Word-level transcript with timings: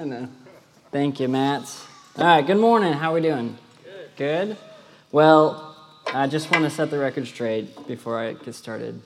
I 0.00 0.04
know. 0.04 0.28
Thank 0.92 1.20
you, 1.20 1.28
Matt. 1.28 1.70
All 2.16 2.24
right, 2.24 2.46
good 2.46 2.56
morning. 2.56 2.94
How 2.94 3.10
are 3.10 3.14
we 3.16 3.20
doing? 3.20 3.58
Good. 3.84 4.16
Good? 4.16 4.56
Well, 5.12 5.76
I 6.06 6.26
just 6.26 6.50
want 6.50 6.64
to 6.64 6.70
set 6.70 6.90
the 6.90 6.98
record 6.98 7.26
straight 7.26 7.86
before 7.86 8.18
I 8.18 8.32
get 8.32 8.54
started. 8.54 8.98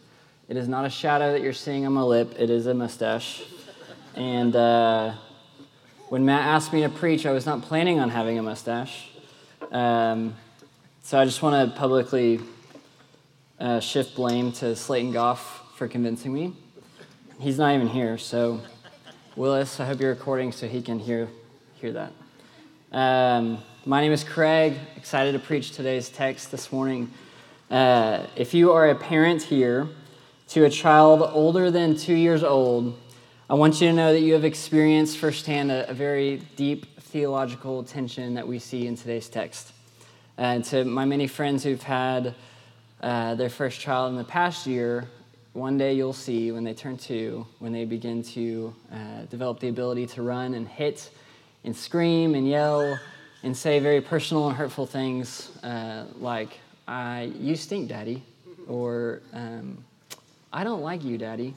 It 0.49 0.57
is 0.57 0.69
not 0.69 0.85
a 0.85 0.89
shadow 0.89 1.33
that 1.33 1.41
you're 1.41 1.53
seeing 1.53 1.85
on 1.85 1.95
my 1.95 2.03
lip, 2.03 2.37
it 2.39 2.49
is 2.49 2.69
a 2.69 2.75
mustache. 2.75 3.43
And 4.15 4.55
uh, 4.55 5.15
when 6.11 6.25
Matt 6.25 6.43
asked 6.43 6.73
me 6.73 6.83
to 6.83 6.89
preach, 6.89 7.27
I 7.27 7.33
was 7.33 7.45
not 7.45 7.63
planning 7.63 7.99
on 7.99 8.09
having 8.09 8.39
a 8.39 8.43
mustache. 8.45 9.09
Um, 9.73 10.37
so 11.03 11.19
I 11.19 11.25
just 11.25 11.43
want 11.43 11.73
to 11.73 11.77
publicly 11.77 12.39
uh, 13.59 13.81
shift 13.81 14.15
blame 14.15 14.53
to 14.53 14.77
Slayton 14.77 15.11
Goff 15.11 15.75
for 15.75 15.89
convincing 15.89 16.33
me. 16.33 16.53
He's 17.41 17.59
not 17.59 17.75
even 17.75 17.89
here, 17.89 18.17
so 18.17 18.61
Willis, 19.37 19.81
I 19.81 19.85
hope 19.87 20.01
you're 20.01 20.11
recording 20.11 20.53
so 20.53 20.69
he 20.69 20.81
can 20.81 21.01
hear, 21.01 21.29
hear 21.81 21.91
that. 21.91 22.13
Um, 22.93 23.59
my 23.85 24.01
name 24.01 24.13
is 24.13 24.23
Craig, 24.23 24.75
excited 24.95 25.33
to 25.33 25.41
preach 25.41 25.73
today's 25.73 26.09
text 26.09 26.53
this 26.53 26.71
morning. 26.71 27.11
Uh, 27.69 28.27
if 28.37 28.55
you 28.55 28.71
are 28.71 28.91
a 28.91 28.95
parent 28.95 29.43
here 29.43 29.89
to 30.51 30.67
a 30.67 30.71
child 30.71 31.29
older 31.33 31.73
than 31.73 31.97
two 31.97 32.15
years 32.15 32.45
old, 32.45 32.97
I 33.51 33.55
want 33.55 33.81
you 33.81 33.89
to 33.89 33.93
know 33.93 34.13
that 34.13 34.21
you 34.21 34.35
have 34.35 34.45
experienced 34.45 35.19
firsthand 35.19 35.73
a, 35.73 35.91
a 35.91 35.95
very 35.95 36.37
deep 36.55 37.01
theological 37.01 37.83
tension 37.83 38.35
that 38.35 38.47
we 38.47 38.61
see 38.61 38.87
in 38.87 38.95
today's 38.95 39.29
text. 39.29 39.73
And 40.39 40.65
to 40.67 40.85
my 40.85 41.07
many 41.07 41.27
friends 41.27 41.65
who've 41.65 41.83
had 41.83 42.37
uh, 43.01 43.35
their 43.35 43.51
first 43.51 43.81
child 43.81 44.13
in 44.13 44.17
the 44.17 44.23
past 44.23 44.65
year, 44.65 45.09
one 45.55 45.79
day 45.79 45.95
you'll 45.95 46.13
see 46.13 46.51
when 46.51 46.65
they 46.65 46.75
turn 46.75 46.97
two, 46.97 47.47
when 47.61 47.73
they 47.73 47.85
begin 47.85 48.25
to 48.25 48.75
uh, 48.93 48.97
develop 49.31 49.61
the 49.61 49.69
ability 49.69 50.05
to 50.05 50.21
run 50.21 50.55
and 50.55 50.69
hit 50.69 51.11
and 51.63 51.75
scream 51.75 52.35
and 52.35 52.47
yell 52.49 52.99
and 53.45 53.57
say 53.57 53.79
very 53.79 54.01
personal 54.01 54.49
and 54.49 54.57
hurtful 54.57 54.85
things 54.85 55.57
uh, 55.63 56.07
like, 56.19 56.59
I, 56.89 57.33
You 57.39 57.55
stink, 57.55 57.89
Daddy, 57.89 58.25
or 58.67 59.23
um, 59.33 59.85
I 60.53 60.65
don't 60.65 60.83
like 60.83 61.05
you, 61.05 61.17
Daddy. 61.19 61.55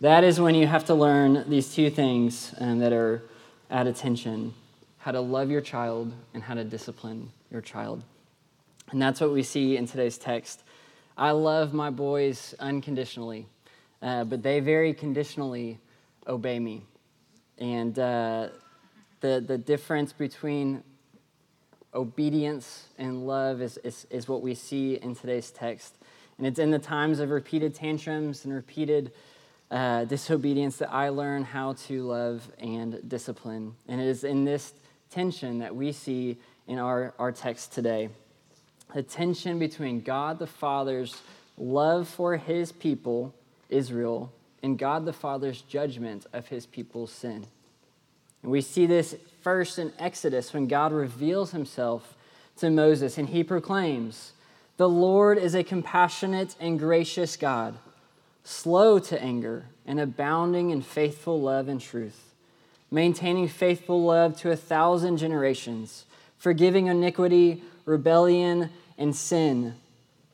That 0.00 0.24
is 0.24 0.40
when 0.40 0.56
you 0.56 0.66
have 0.66 0.84
to 0.86 0.94
learn 0.94 1.48
these 1.48 1.72
two 1.72 1.90
things 1.90 2.54
um, 2.58 2.80
that 2.80 2.92
are 2.92 3.22
at 3.70 3.86
attention 3.86 4.52
how 4.98 5.12
to 5.12 5.20
love 5.20 5.48
your 5.48 5.60
child 5.60 6.12
and 6.34 6.42
how 6.42 6.54
to 6.54 6.64
discipline 6.64 7.30
your 7.52 7.60
child. 7.60 8.02
And 8.90 9.00
that's 9.00 9.20
what 9.20 9.32
we 9.32 9.44
see 9.44 9.76
in 9.76 9.86
today's 9.86 10.18
text. 10.18 10.64
I 11.18 11.32
love 11.32 11.74
my 11.74 11.90
boys 11.90 12.54
unconditionally, 12.60 13.46
uh, 14.00 14.22
but 14.22 14.40
they 14.44 14.60
very 14.60 14.94
conditionally 14.94 15.80
obey 16.28 16.60
me. 16.60 16.84
And 17.58 17.98
uh, 17.98 18.50
the, 19.20 19.42
the 19.44 19.58
difference 19.58 20.12
between 20.12 20.84
obedience 21.92 22.86
and 22.98 23.26
love 23.26 23.60
is, 23.60 23.78
is, 23.78 24.06
is 24.10 24.28
what 24.28 24.42
we 24.42 24.54
see 24.54 24.94
in 24.94 25.16
today's 25.16 25.50
text. 25.50 25.96
And 26.38 26.46
it's 26.46 26.60
in 26.60 26.70
the 26.70 26.78
times 26.78 27.18
of 27.18 27.30
repeated 27.30 27.74
tantrums 27.74 28.44
and 28.44 28.54
repeated 28.54 29.10
uh, 29.72 30.04
disobedience 30.04 30.76
that 30.76 30.92
I 30.92 31.08
learn 31.08 31.42
how 31.42 31.72
to 31.88 32.06
love 32.06 32.48
and 32.60 33.00
discipline. 33.08 33.74
And 33.88 34.00
it 34.00 34.06
is 34.06 34.22
in 34.22 34.44
this 34.44 34.72
tension 35.10 35.58
that 35.58 35.74
we 35.74 35.90
see 35.90 36.36
in 36.68 36.78
our, 36.78 37.12
our 37.18 37.32
text 37.32 37.72
today 37.72 38.08
the 38.94 39.02
tension 39.02 39.58
between 39.58 40.00
God 40.00 40.38
the 40.38 40.46
Father's 40.46 41.20
love 41.56 42.08
for 42.08 42.36
his 42.36 42.72
people, 42.72 43.34
Israel, 43.68 44.32
and 44.62 44.78
God 44.78 45.04
the 45.04 45.12
Father's 45.12 45.62
judgment 45.62 46.26
of 46.32 46.48
his 46.48 46.66
people's 46.66 47.12
sin. 47.12 47.46
And 48.42 48.50
we 48.50 48.60
see 48.60 48.86
this 48.86 49.16
first 49.40 49.78
in 49.78 49.92
Exodus 49.98 50.52
when 50.52 50.66
God 50.66 50.92
reveals 50.92 51.50
himself 51.50 52.16
to 52.56 52.70
Moses 52.70 53.18
and 53.18 53.28
he 53.28 53.44
proclaims, 53.44 54.32
The 54.76 54.88
Lord 54.88 55.38
is 55.38 55.54
a 55.54 55.64
compassionate 55.64 56.56
and 56.58 56.78
gracious 56.78 57.36
God, 57.36 57.76
slow 58.44 58.98
to 59.00 59.22
anger 59.22 59.66
and 59.86 60.00
abounding 60.00 60.70
in 60.70 60.82
faithful 60.82 61.40
love 61.40 61.68
and 61.68 61.80
truth, 61.80 62.34
maintaining 62.90 63.48
faithful 63.48 64.02
love 64.02 64.36
to 64.38 64.50
a 64.50 64.56
thousand 64.56 65.18
generations, 65.18 66.04
forgiving 66.38 66.86
iniquity 66.86 67.62
rebellion, 67.88 68.70
and 68.98 69.14
sin, 69.14 69.74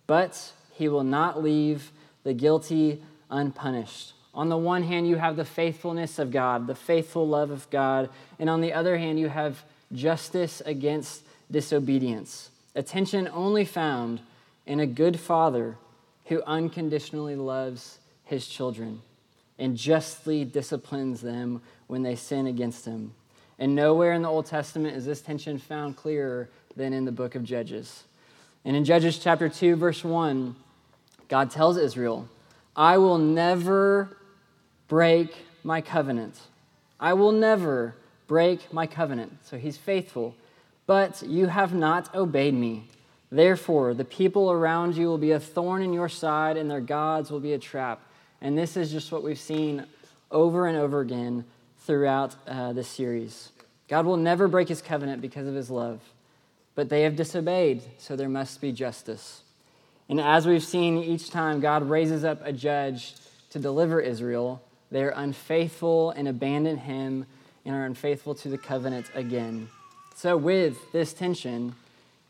but 0.07 0.53
he 0.73 0.89
will 0.89 1.05
not 1.05 1.43
leave 1.43 1.93
the 2.25 2.33
guilty 2.33 3.03
unpunished. 3.31 4.15
On 4.35 4.49
the 4.49 4.57
one 4.57 4.83
hand, 4.83 5.07
you 5.07 5.17
have 5.17 5.37
the 5.37 5.45
faithfulness 5.45 6.19
of 6.19 6.33
God, 6.33 6.67
the 6.67 6.75
faithful 6.75 7.29
love 7.29 7.51
of 7.51 7.71
God, 7.71 8.09
and 8.39 8.51
on 8.51 8.61
the 8.61 8.73
other 8.73 8.99
hand, 8.99 9.21
you 9.21 9.29
have 9.29 9.63
justice 9.93 10.61
against 10.67 11.23
disobedience. 11.51 12.51
Attention 12.75 13.29
only 13.33 13.65
found 13.65 14.21
in 14.67 14.81
a 14.81 14.87
good 14.87 15.21
father 15.21 15.77
who 16.27 16.43
unconditionally 16.43 17.37
loves 17.37 17.99
his 18.25 18.49
children 18.49 19.03
and 19.59 19.77
justly 19.77 20.45
disciplines 20.45 21.21
them 21.21 21.63
when 21.87 22.03
they 22.03 22.17
sin 22.17 22.47
against 22.47 22.85
him. 22.85 23.13
And 23.59 23.77
nowhere 23.77 24.15
in 24.15 24.23
the 24.23 24.29
Old 24.29 24.47
Testament 24.47 24.97
is 24.97 25.07
this 25.07 25.21
tension 25.21 25.59
found 25.59 25.97
clearer 25.97 26.49
than 26.75 26.93
in 26.93 27.05
the 27.05 27.13
book 27.13 27.37
of 27.37 27.45
Judges. 27.45 28.03
And 28.65 28.77
in 28.77 28.85
Judges 28.85 29.19
chapter 29.19 29.49
2, 29.49 29.77
verse 29.77 30.03
1, 30.03 30.57
God 31.29 31.51
tells 31.51 31.77
Israel, 31.77 32.29
I 32.75 32.99
will 32.99 33.19
never 33.19 34.17
break 34.89 35.35
my 35.63 35.81
covenant. 35.81 36.39
I 36.99 37.13
will 37.13 37.33
never 37.33 37.95
break 38.27 38.73
my 38.73 38.87
covenant. 38.87 39.39
So 39.43 39.59
he's 39.59 39.77
faithful. 39.77 40.35
But 40.87 41.23
you 41.23 41.47
have 41.47 41.75
not 41.75 42.15
obeyed 42.15 42.55
me. 42.55 42.89
Therefore, 43.31 43.95
the 43.95 44.05
people 44.05 44.51
around 44.51 44.97
you 44.97 45.09
will 45.09 45.19
be 45.19 45.33
a 45.33 45.41
thorn 45.41 45.83
in 45.83 45.93
your 45.93 46.09
side, 46.09 46.57
and 46.57 46.71
their 46.71 46.81
gods 46.81 47.31
will 47.31 47.41
be 47.41 47.53
a 47.53 47.59
trap. 47.59 48.01
And 48.41 48.57
this 48.57 48.77
is 48.77 48.93
just 48.93 49.11
what 49.11 49.23
we've 49.23 49.39
seen 49.39 49.87
over 50.31 50.67
and 50.67 50.77
over 50.77 51.01
again 51.01 51.45
throughout 51.81 52.37
uh, 52.47 52.73
this 52.73 52.89
series. 52.89 53.51
God 53.89 54.07
will 54.07 54.17
never 54.17 54.49
break 54.49 54.69
his 54.69 54.81
covenant 54.81 55.21
because 55.21 55.47
of 55.47 55.55
his 55.55 55.71
love. 55.71 56.01
But 56.75 56.89
they 56.89 57.03
have 57.03 57.17
disobeyed, 57.17 57.83
so 57.99 58.17
there 58.17 58.29
must 58.29 58.61
be 58.61 58.73
justice. 58.73 59.43
And 60.09 60.21
as 60.21 60.47
we've 60.47 60.65
seen 60.65 60.99
each 60.99 61.31
time 61.31 61.61
God 61.61 61.89
raises 61.89 62.25
up 62.25 62.41
a 62.45 62.53
judge 62.53 63.15
to 63.51 63.59
deliver 63.59 64.01
Israel, 64.01 64.63
they 64.91 65.03
are 65.03 65.11
unfaithful 65.11 66.11
and 66.11 66.29
abandon 66.29 66.77
him 66.77 67.27
and 67.65 67.75
are 67.75 67.85
unfaithful 67.85 68.35
to 68.37 68.49
the 68.49 68.59
covenant 68.59 69.11
again. 69.15 69.69
So, 70.15 70.37
with 70.37 70.93
this 70.93 71.13
tension, 71.13 71.75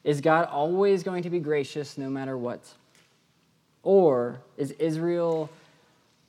is 0.05 0.21
God 0.21 0.49
always 0.49 1.03
going 1.03 1.23
to 1.25 1.31
be 1.31 1.41
gracious 1.41 1.99
no 1.99 2.09
matter 2.09 2.37
what? 2.37 2.61
Or 3.83 4.41
is 4.57 4.71
Israel, 4.73 5.51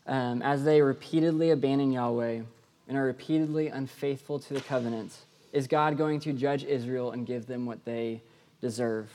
um, 0.08 0.42
as 0.42 0.64
they 0.64 0.82
repeatedly 0.82 1.52
abandon 1.52 1.92
Yahweh 1.92 2.42
and 2.88 2.98
are 2.98 3.04
repeatedly 3.04 3.68
unfaithful 3.68 4.40
to 4.40 4.54
the 4.54 4.62
covenant, 4.62 5.14
is 5.56 5.68
God 5.68 5.98
going 5.98 6.20
to 6.20 6.34
judge 6.34 6.66
Israel 6.66 7.12
and 7.12 7.26
give 7.26 7.48
them 7.48 7.66
what 7.66 7.86
they 7.86 8.22
deserve? 8.60 9.10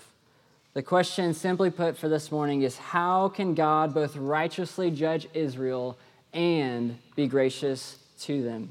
The 0.73 0.83
question, 0.83 1.35
simply 1.35 1.71
put, 1.71 1.99
for 1.99 2.09
this 2.09 2.33
morning 2.33 2.63
is 2.63 2.79
how 2.79 3.29
can 3.29 3.55
God 3.55 3.93
both 3.93 4.17
righteously 4.17 4.91
judge 4.91 5.29
Israel 5.35 5.99
and 6.33 6.97
be 7.15 7.27
gracious 7.27 7.99
to 8.21 8.43
them? 8.43 8.71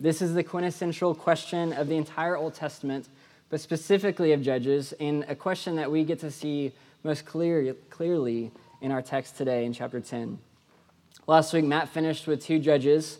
This 0.00 0.20
is 0.20 0.34
the 0.34 0.42
quintessential 0.42 1.14
question 1.14 1.72
of 1.74 1.86
the 1.86 1.96
entire 1.96 2.36
Old 2.36 2.54
Testament, 2.54 3.08
but 3.50 3.60
specifically 3.60 4.32
of 4.32 4.42
Judges, 4.42 4.92
and 4.98 5.24
a 5.28 5.36
question 5.36 5.76
that 5.76 5.92
we 5.92 6.02
get 6.02 6.18
to 6.20 6.30
see 6.30 6.72
most 7.04 7.24
clear, 7.24 7.74
clearly 7.90 8.50
in 8.80 8.90
our 8.90 9.02
text 9.02 9.36
today 9.36 9.64
in 9.64 9.72
chapter 9.72 10.00
10. 10.00 10.38
Last 11.28 11.52
week, 11.52 11.64
Matt 11.64 11.90
finished 11.90 12.26
with 12.26 12.42
two 12.42 12.58
judges 12.58 13.18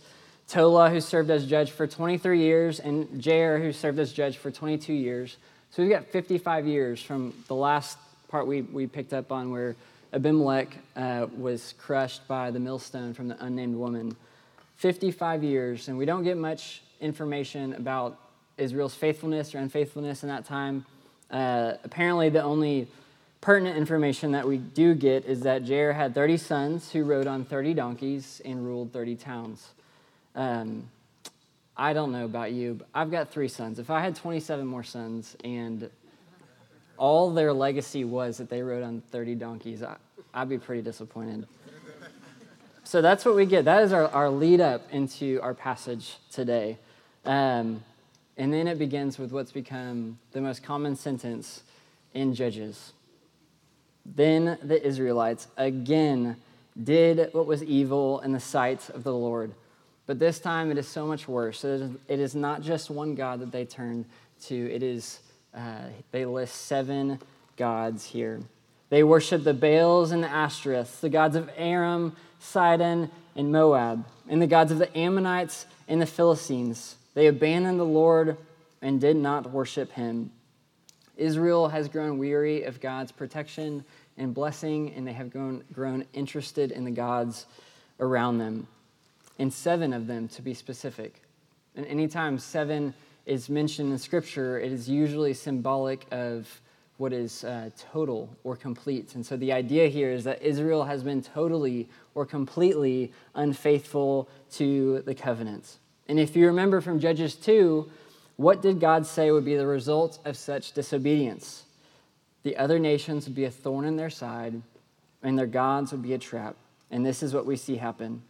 Tola, 0.50 0.90
who 0.90 1.00
served 1.00 1.30
as 1.30 1.46
judge 1.46 1.70
for 1.70 1.86
23 1.86 2.40
years, 2.40 2.80
and 2.80 3.06
Jair, 3.22 3.62
who 3.62 3.72
served 3.72 4.00
as 4.00 4.12
judge 4.12 4.36
for 4.36 4.50
22 4.50 4.92
years. 4.92 5.36
So 5.70 5.80
we've 5.80 5.92
got 5.92 6.08
55 6.08 6.66
years 6.66 7.00
from 7.00 7.32
the 7.46 7.54
last 7.54 7.96
part 8.26 8.48
we, 8.48 8.62
we 8.62 8.88
picked 8.88 9.12
up 9.12 9.30
on 9.30 9.52
where 9.52 9.76
Abimelech 10.12 10.76
uh, 10.96 11.28
was 11.36 11.74
crushed 11.78 12.26
by 12.26 12.50
the 12.50 12.58
millstone 12.58 13.14
from 13.14 13.28
the 13.28 13.44
unnamed 13.44 13.76
woman. 13.76 14.16
55 14.78 15.44
years, 15.44 15.86
and 15.86 15.96
we 15.96 16.04
don't 16.04 16.24
get 16.24 16.36
much 16.36 16.82
information 17.00 17.74
about 17.74 18.18
Israel's 18.58 18.96
faithfulness 18.96 19.54
or 19.54 19.58
unfaithfulness 19.58 20.24
in 20.24 20.30
that 20.30 20.46
time. 20.46 20.84
Uh, 21.30 21.74
apparently, 21.84 22.28
the 22.28 22.42
only 22.42 22.88
pertinent 23.40 23.76
information 23.76 24.32
that 24.32 24.48
we 24.48 24.58
do 24.58 24.94
get 24.96 25.26
is 25.26 25.42
that 25.42 25.62
Jair 25.62 25.94
had 25.94 26.12
30 26.12 26.36
sons 26.38 26.90
who 26.90 27.04
rode 27.04 27.28
on 27.28 27.44
30 27.44 27.72
donkeys 27.74 28.42
and 28.44 28.66
ruled 28.66 28.92
30 28.92 29.14
towns. 29.14 29.68
Um, 30.34 30.88
I 31.76 31.92
don't 31.92 32.12
know 32.12 32.24
about 32.24 32.52
you, 32.52 32.74
but 32.74 32.88
I've 32.94 33.10
got 33.10 33.30
three 33.30 33.48
sons. 33.48 33.78
If 33.78 33.90
I 33.90 34.00
had 34.00 34.14
27 34.14 34.66
more 34.66 34.82
sons 34.82 35.36
and 35.44 35.90
all 36.98 37.30
their 37.30 37.52
legacy 37.52 38.04
was 38.04 38.36
that 38.38 38.50
they 38.50 38.62
rode 38.62 38.82
on 38.82 39.00
30 39.10 39.34
donkeys, 39.36 39.82
I, 39.82 39.96
would 40.38 40.48
be 40.48 40.58
pretty 40.58 40.82
disappointed. 40.82 41.46
So 42.84 43.00
that's 43.00 43.24
what 43.24 43.36
we 43.36 43.46
get. 43.46 43.64
That 43.64 43.82
is 43.82 43.92
our, 43.92 44.08
our 44.08 44.28
lead 44.28 44.60
up 44.60 44.82
into 44.92 45.40
our 45.42 45.54
passage 45.54 46.16
today. 46.30 46.76
Um, 47.24 47.82
and 48.36 48.52
then 48.52 48.66
it 48.66 48.78
begins 48.78 49.18
with 49.18 49.32
what's 49.32 49.52
become 49.52 50.18
the 50.32 50.40
most 50.40 50.62
common 50.62 50.96
sentence 50.96 51.62
in 52.14 52.34
Judges. 52.34 52.92
Then 54.04 54.58
the 54.62 54.84
Israelites 54.84 55.46
again 55.56 56.36
did 56.82 57.32
what 57.32 57.46
was 57.46 57.62
evil 57.62 58.20
in 58.20 58.32
the 58.32 58.40
sight 58.40 58.88
of 58.90 59.04
the 59.04 59.14
Lord. 59.14 59.52
But 60.10 60.18
this 60.18 60.40
time 60.40 60.72
it 60.72 60.76
is 60.76 60.88
so 60.88 61.06
much 61.06 61.28
worse. 61.28 61.62
It 61.62 62.00
is 62.08 62.34
not 62.34 62.62
just 62.62 62.90
one 62.90 63.14
God 63.14 63.38
that 63.42 63.52
they 63.52 63.64
turn 63.64 64.04
to, 64.46 64.56
it 64.56 64.82
is, 64.82 65.20
uh, 65.54 65.82
they 66.10 66.24
list 66.24 66.62
seven 66.62 67.20
gods 67.56 68.06
here. 68.06 68.40
They 68.88 69.04
worship 69.04 69.44
the 69.44 69.54
Baals 69.54 70.10
and 70.10 70.24
the 70.24 70.26
Ashtoreths, 70.26 70.98
the 70.98 71.10
gods 71.10 71.36
of 71.36 71.48
Aram, 71.56 72.16
Sidon, 72.40 73.08
and 73.36 73.52
Moab, 73.52 74.04
and 74.28 74.42
the 74.42 74.48
gods 74.48 74.72
of 74.72 74.78
the 74.78 74.98
Ammonites 74.98 75.64
and 75.86 76.02
the 76.02 76.06
Philistines. 76.06 76.96
They 77.14 77.28
abandoned 77.28 77.78
the 77.78 77.84
Lord 77.84 78.36
and 78.82 79.00
did 79.00 79.14
not 79.14 79.52
worship 79.52 79.92
him. 79.92 80.32
Israel 81.16 81.68
has 81.68 81.86
grown 81.86 82.18
weary 82.18 82.64
of 82.64 82.80
God's 82.80 83.12
protection 83.12 83.84
and 84.18 84.34
blessing, 84.34 84.92
and 84.92 85.06
they 85.06 85.12
have 85.12 85.30
grown, 85.30 85.62
grown 85.72 86.04
interested 86.12 86.72
in 86.72 86.82
the 86.82 86.90
gods 86.90 87.46
around 88.00 88.38
them. 88.38 88.66
And 89.40 89.50
seven 89.50 89.94
of 89.94 90.06
them, 90.06 90.28
to 90.28 90.42
be 90.42 90.52
specific. 90.52 91.22
And 91.74 91.86
anytime 91.86 92.38
seven 92.38 92.92
is 93.24 93.48
mentioned 93.48 93.90
in 93.90 93.96
Scripture, 93.96 94.60
it 94.60 94.70
is 94.70 94.86
usually 94.86 95.32
symbolic 95.32 96.06
of 96.10 96.60
what 96.98 97.14
is 97.14 97.42
uh, 97.44 97.70
total 97.90 98.28
or 98.44 98.54
complete. 98.54 99.14
And 99.14 99.24
so 99.24 99.38
the 99.38 99.50
idea 99.50 99.88
here 99.88 100.12
is 100.12 100.24
that 100.24 100.42
Israel 100.42 100.84
has 100.84 101.02
been 101.02 101.22
totally 101.22 101.88
or 102.14 102.26
completely 102.26 103.12
unfaithful 103.34 104.28
to 104.52 105.00
the 105.06 105.14
covenant. 105.14 105.78
And 106.06 106.20
if 106.20 106.36
you 106.36 106.46
remember 106.46 106.82
from 106.82 107.00
Judges 107.00 107.34
2, 107.34 107.90
what 108.36 108.60
did 108.60 108.78
God 108.78 109.06
say 109.06 109.30
would 109.30 109.46
be 109.46 109.56
the 109.56 109.66
result 109.66 110.18
of 110.26 110.36
such 110.36 110.72
disobedience? 110.72 111.64
The 112.42 112.58
other 112.58 112.78
nations 112.78 113.24
would 113.24 113.34
be 113.34 113.46
a 113.46 113.50
thorn 113.50 113.86
in 113.86 113.96
their 113.96 114.10
side, 114.10 114.60
and 115.22 115.38
their 115.38 115.46
gods 115.46 115.92
would 115.92 116.02
be 116.02 116.12
a 116.12 116.18
trap. 116.18 116.56
And 116.90 117.06
this 117.06 117.22
is 117.22 117.32
what 117.32 117.46
we 117.46 117.56
see 117.56 117.76
happen 117.76 118.20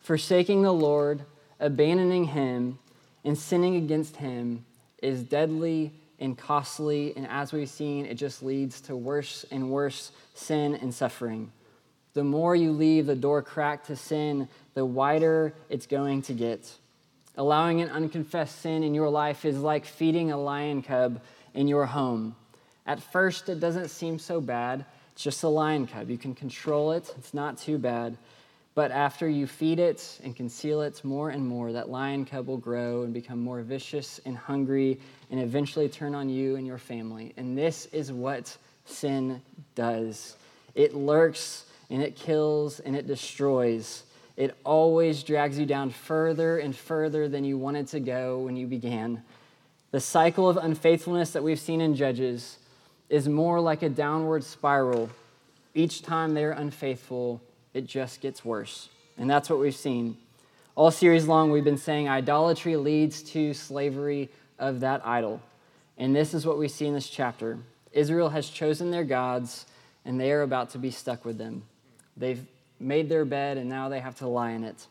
forsaking 0.00 0.62
the 0.62 0.72
Lord, 0.72 1.24
abandoning 1.60 2.24
him, 2.24 2.78
and 3.24 3.36
sinning 3.36 3.76
against 3.76 4.16
him 4.16 4.64
is 5.02 5.22
deadly 5.22 5.92
and 6.18 6.36
costly. 6.36 7.14
And 7.16 7.26
as 7.26 7.52
we've 7.52 7.68
seen, 7.68 8.06
it 8.06 8.14
just 8.14 8.42
leads 8.42 8.80
to 8.82 8.96
worse 8.96 9.44
and 9.50 9.70
worse 9.70 10.12
sin 10.34 10.74
and 10.76 10.92
suffering. 10.92 11.52
The 12.14 12.24
more 12.24 12.56
you 12.56 12.72
leave 12.72 13.06
the 13.06 13.14
door 13.14 13.42
cracked 13.42 13.86
to 13.86 13.96
sin, 13.96 14.48
the 14.74 14.84
wider 14.84 15.54
it's 15.68 15.86
going 15.86 16.22
to 16.22 16.32
get. 16.32 16.72
Allowing 17.36 17.80
an 17.80 17.90
unconfessed 17.90 18.60
sin 18.60 18.82
in 18.82 18.94
your 18.94 19.08
life 19.08 19.44
is 19.44 19.58
like 19.58 19.84
feeding 19.84 20.32
a 20.32 20.36
lion 20.36 20.82
cub 20.82 21.20
in 21.54 21.68
your 21.68 21.86
home. 21.86 22.34
At 22.86 23.00
first, 23.00 23.48
it 23.48 23.60
doesn't 23.60 23.90
seem 23.90 24.18
so 24.18 24.40
bad. 24.40 24.84
It's 25.12 25.22
just 25.22 25.42
a 25.44 25.48
lion 25.48 25.86
cub. 25.86 26.10
You 26.10 26.18
can 26.18 26.34
control 26.34 26.92
it, 26.92 27.12
it's 27.16 27.34
not 27.34 27.58
too 27.58 27.78
bad. 27.78 28.16
But 28.74 28.92
after 28.92 29.28
you 29.28 29.46
feed 29.46 29.78
it 29.80 30.20
and 30.22 30.36
conceal 30.36 30.82
it 30.82 31.04
more 31.04 31.30
and 31.30 31.46
more, 31.46 31.72
that 31.72 31.90
lion 31.90 32.24
cub 32.24 32.46
will 32.46 32.58
grow 32.58 33.02
and 33.02 33.12
become 33.12 33.40
more 33.40 33.60
vicious 33.62 34.20
and 34.24 34.36
hungry 34.36 35.00
and 35.30 35.40
eventually 35.40 35.88
turn 35.88 36.14
on 36.14 36.28
you 36.28 36.56
and 36.56 36.66
your 36.66 36.78
family. 36.78 37.32
And 37.36 37.58
this 37.58 37.86
is 37.86 38.12
what 38.12 38.56
sin 38.84 39.42
does 39.74 40.36
it 40.74 40.94
lurks 40.94 41.64
and 41.90 42.02
it 42.02 42.14
kills 42.14 42.78
and 42.80 42.94
it 42.94 43.06
destroys 43.06 44.04
it 44.38 44.56
always 44.64 45.24
drags 45.24 45.58
you 45.58 45.66
down 45.66 45.90
further 45.90 46.58
and 46.58 46.74
further 46.74 47.28
than 47.28 47.42
you 47.42 47.58
wanted 47.58 47.88
to 47.88 47.98
go 47.98 48.38
when 48.38 48.56
you 48.56 48.68
began. 48.68 49.24
The 49.90 49.98
cycle 49.98 50.48
of 50.48 50.56
unfaithfulness 50.56 51.32
that 51.32 51.42
we've 51.42 51.58
seen 51.58 51.80
in 51.80 51.96
Judges 51.96 52.58
is 53.08 53.28
more 53.28 53.60
like 53.60 53.82
a 53.82 53.88
downward 53.88 54.44
spiral. 54.44 55.10
Each 55.74 56.02
time 56.02 56.34
they're 56.34 56.52
unfaithful, 56.52 57.42
it 57.74 57.86
just 57.86 58.20
gets 58.20 58.44
worse. 58.44 58.88
And 59.16 59.28
that's 59.28 59.50
what 59.50 59.58
we've 59.58 59.74
seen. 59.74 60.16
All 60.74 60.90
series 60.90 61.26
long, 61.26 61.50
we've 61.50 61.64
been 61.64 61.76
saying 61.76 62.08
idolatry 62.08 62.76
leads 62.76 63.22
to 63.24 63.52
slavery 63.52 64.30
of 64.58 64.80
that 64.80 65.04
idol. 65.04 65.40
And 65.96 66.14
this 66.14 66.34
is 66.34 66.46
what 66.46 66.58
we 66.58 66.68
see 66.68 66.86
in 66.86 66.94
this 66.94 67.08
chapter 67.08 67.58
Israel 67.92 68.28
has 68.28 68.48
chosen 68.48 68.90
their 68.90 69.04
gods, 69.04 69.66
and 70.04 70.20
they 70.20 70.30
are 70.30 70.42
about 70.42 70.70
to 70.70 70.78
be 70.78 70.90
stuck 70.90 71.24
with 71.24 71.38
them. 71.38 71.64
They've 72.16 72.44
made 72.78 73.08
their 73.08 73.24
bed, 73.24 73.56
and 73.56 73.68
now 73.68 73.88
they 73.88 74.00
have 74.00 74.16
to 74.18 74.28
lie 74.28 74.50
in 74.50 74.62
it. 74.62 74.86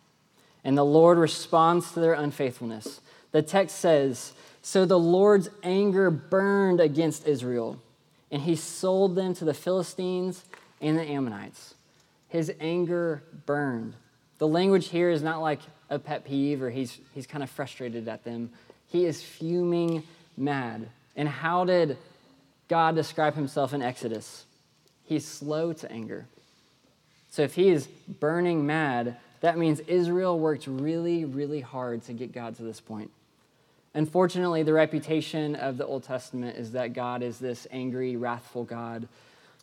And 0.64 0.78
the 0.78 0.84
Lord 0.84 1.18
responds 1.18 1.92
to 1.94 2.00
their 2.00 2.14
unfaithfulness. 2.14 3.00
The 3.32 3.42
text 3.42 3.78
says, 3.78 4.34
So 4.62 4.86
the 4.86 5.00
Lord's 5.00 5.50
anger 5.64 6.10
burned 6.12 6.82
against 6.82 7.28
Israel, 7.28 7.82
and 8.32 8.42
he 8.42 8.56
sold 8.56 9.16
them 9.16 9.34
to 9.36 9.46
the 9.46 9.54
Philistines 9.54 10.44
and 10.82 10.98
the 10.98 11.04
Ammonites. 11.04 11.76
His 12.30 12.52
anger 12.60 13.24
burned. 13.46 13.96
The 14.38 14.48
language 14.48 14.90
here 14.90 15.10
is 15.10 15.22
not 15.22 15.42
like 15.42 15.60
a 15.90 15.98
pet 15.98 16.26
peeve 16.26 16.62
or 16.62 16.70
he's, 16.70 17.00
he's 17.14 17.28
kind 17.28 17.44
of 17.44 17.50
frustrated 17.50 18.08
at 18.08 18.24
them. 18.24 18.52
He 18.88 19.06
is 19.06 19.22
fuming 19.22 20.04
mad. 20.36 20.90
And 21.16 21.28
how 21.28 21.66
did 21.66 21.98
God 22.68 22.96
describe 22.96 23.36
himself 23.36 23.74
in 23.74 23.82
Exodus? 23.82 24.46
He's 25.06 25.26
slow 25.26 25.74
to 25.74 25.92
anger. 25.92 26.28
So 27.30 27.42
if 27.42 27.56
he 27.56 27.70
is 27.70 27.88
burning 27.88 28.66
mad, 28.66 29.18
that 29.42 29.58
means 29.58 29.80
Israel 29.82 30.40
worked 30.40 30.68
really, 30.68 31.26
really 31.26 31.62
hard 31.62 32.04
to 32.04 32.14
get 32.14 32.34
God 32.34 32.56
to 32.58 32.64
this 32.64 32.80
point. 32.80 33.12
Unfortunately, 33.94 34.64
the 34.64 34.74
reputation 34.74 35.56
of 35.56 35.78
the 35.78 35.86
Old 35.86 36.04
Testament 36.04 36.58
is 36.58 36.74
that 36.74 36.94
God 36.94 37.24
is 37.24 37.40
this 37.40 37.66
angry, 37.72 38.16
wrathful 38.16 38.64
God. 38.64 39.08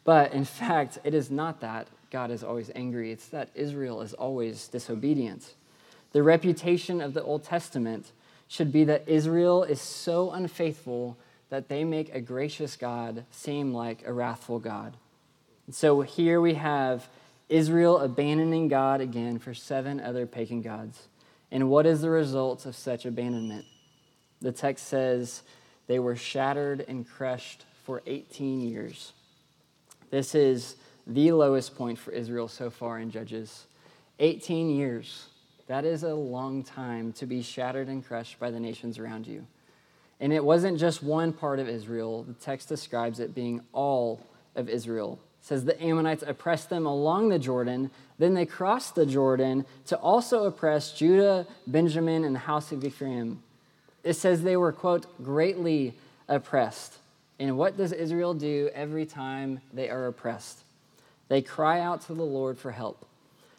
But 0.02 0.32
in 0.32 0.44
fact, 0.44 0.98
it 1.04 1.14
is 1.14 1.30
not 1.30 1.60
that 1.60 1.88
God 2.14 2.30
is 2.30 2.44
always 2.44 2.70
angry, 2.76 3.10
it's 3.10 3.26
that 3.30 3.48
Israel 3.56 4.00
is 4.00 4.12
always 4.14 4.68
disobedient. 4.68 5.54
The 6.12 6.22
reputation 6.22 7.00
of 7.00 7.12
the 7.12 7.24
Old 7.24 7.42
Testament 7.42 8.12
should 8.46 8.70
be 8.70 8.84
that 8.84 9.08
Israel 9.08 9.64
is 9.64 9.80
so 9.80 10.30
unfaithful 10.30 11.16
that 11.50 11.68
they 11.68 11.82
make 11.82 12.14
a 12.14 12.20
gracious 12.20 12.76
God 12.76 13.24
seem 13.32 13.74
like 13.74 14.06
a 14.06 14.12
wrathful 14.12 14.60
God. 14.60 14.96
And 15.66 15.74
so 15.74 16.02
here 16.02 16.40
we 16.40 16.54
have 16.54 17.08
Israel 17.48 17.98
abandoning 17.98 18.68
God 18.68 19.00
again 19.00 19.40
for 19.40 19.52
seven 19.52 19.98
other 19.98 20.24
pagan 20.24 20.62
gods. 20.62 21.08
And 21.50 21.68
what 21.68 21.84
is 21.84 22.00
the 22.00 22.10
result 22.10 22.64
of 22.64 22.76
such 22.76 23.04
abandonment? 23.04 23.64
The 24.40 24.52
text 24.52 24.86
says 24.86 25.42
they 25.88 25.98
were 25.98 26.14
shattered 26.14 26.84
and 26.86 27.08
crushed 27.08 27.64
for 27.82 28.02
18 28.06 28.60
years. 28.60 29.12
This 30.10 30.36
is 30.36 30.76
the 31.06 31.32
lowest 31.32 31.76
point 31.76 31.98
for 31.98 32.10
Israel 32.12 32.48
so 32.48 32.70
far 32.70 32.98
in 32.98 33.10
Judges. 33.10 33.66
18 34.18 34.70
years. 34.70 35.26
That 35.66 35.84
is 35.84 36.02
a 36.02 36.14
long 36.14 36.62
time 36.62 37.12
to 37.14 37.26
be 37.26 37.42
shattered 37.42 37.88
and 37.88 38.06
crushed 38.06 38.38
by 38.38 38.50
the 38.50 38.60
nations 38.60 38.98
around 38.98 39.26
you. 39.26 39.46
And 40.20 40.32
it 40.32 40.44
wasn't 40.44 40.78
just 40.78 41.02
one 41.02 41.32
part 41.32 41.58
of 41.58 41.68
Israel, 41.68 42.22
the 42.22 42.34
text 42.34 42.68
describes 42.68 43.18
it 43.20 43.34
being 43.34 43.60
all 43.72 44.20
of 44.54 44.68
Israel 44.68 45.18
says 45.44 45.66
the 45.66 45.80
Ammonites 45.82 46.24
oppressed 46.26 46.70
them 46.70 46.86
along 46.86 47.28
the 47.28 47.38
Jordan. 47.38 47.90
Then 48.18 48.32
they 48.32 48.46
crossed 48.46 48.94
the 48.94 49.04
Jordan 49.04 49.66
to 49.86 49.96
also 49.98 50.44
oppress 50.44 50.92
Judah, 50.92 51.46
Benjamin, 51.66 52.24
and 52.24 52.34
the 52.34 52.40
house 52.40 52.72
of 52.72 52.82
Ephraim. 52.82 53.42
It 54.02 54.14
says 54.14 54.42
they 54.42 54.56
were, 54.56 54.72
quote, 54.72 55.04
greatly 55.22 55.92
oppressed. 56.28 56.96
And 57.38 57.58
what 57.58 57.76
does 57.76 57.92
Israel 57.92 58.32
do 58.32 58.70
every 58.72 59.04
time 59.04 59.60
they 59.70 59.90
are 59.90 60.06
oppressed? 60.06 60.63
They 61.28 61.42
cry 61.42 61.80
out 61.80 62.02
to 62.02 62.14
the 62.14 62.24
Lord 62.24 62.58
for 62.58 62.70
help, 62.70 63.06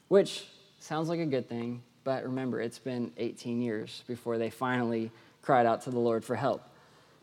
which 0.07 0.45
sounds 0.79 1.09
like 1.09 1.19
a 1.19 1.25
good 1.25 1.49
thing, 1.49 1.81
but 2.03 2.23
remember, 2.23 2.61
it's 2.61 2.79
been 2.79 3.11
18 3.17 3.61
years 3.61 4.03
before 4.07 4.37
they 4.37 4.49
finally 4.49 5.11
cried 5.41 5.65
out 5.65 5.81
to 5.83 5.89
the 5.89 5.99
Lord 5.99 6.23
for 6.23 6.35
help. 6.35 6.63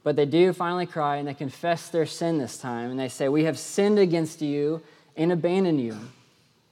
But 0.02 0.16
they 0.16 0.26
do 0.26 0.52
finally 0.52 0.86
cry 0.86 1.16
and 1.16 1.28
they 1.28 1.34
confess 1.34 1.88
their 1.88 2.06
sin 2.06 2.38
this 2.38 2.58
time. 2.58 2.90
And 2.90 2.98
they 2.98 3.08
say, 3.08 3.28
We 3.28 3.44
have 3.44 3.58
sinned 3.58 3.98
against 3.98 4.42
you 4.42 4.82
and 5.16 5.30
abandoned 5.30 5.80
you. 5.80 5.96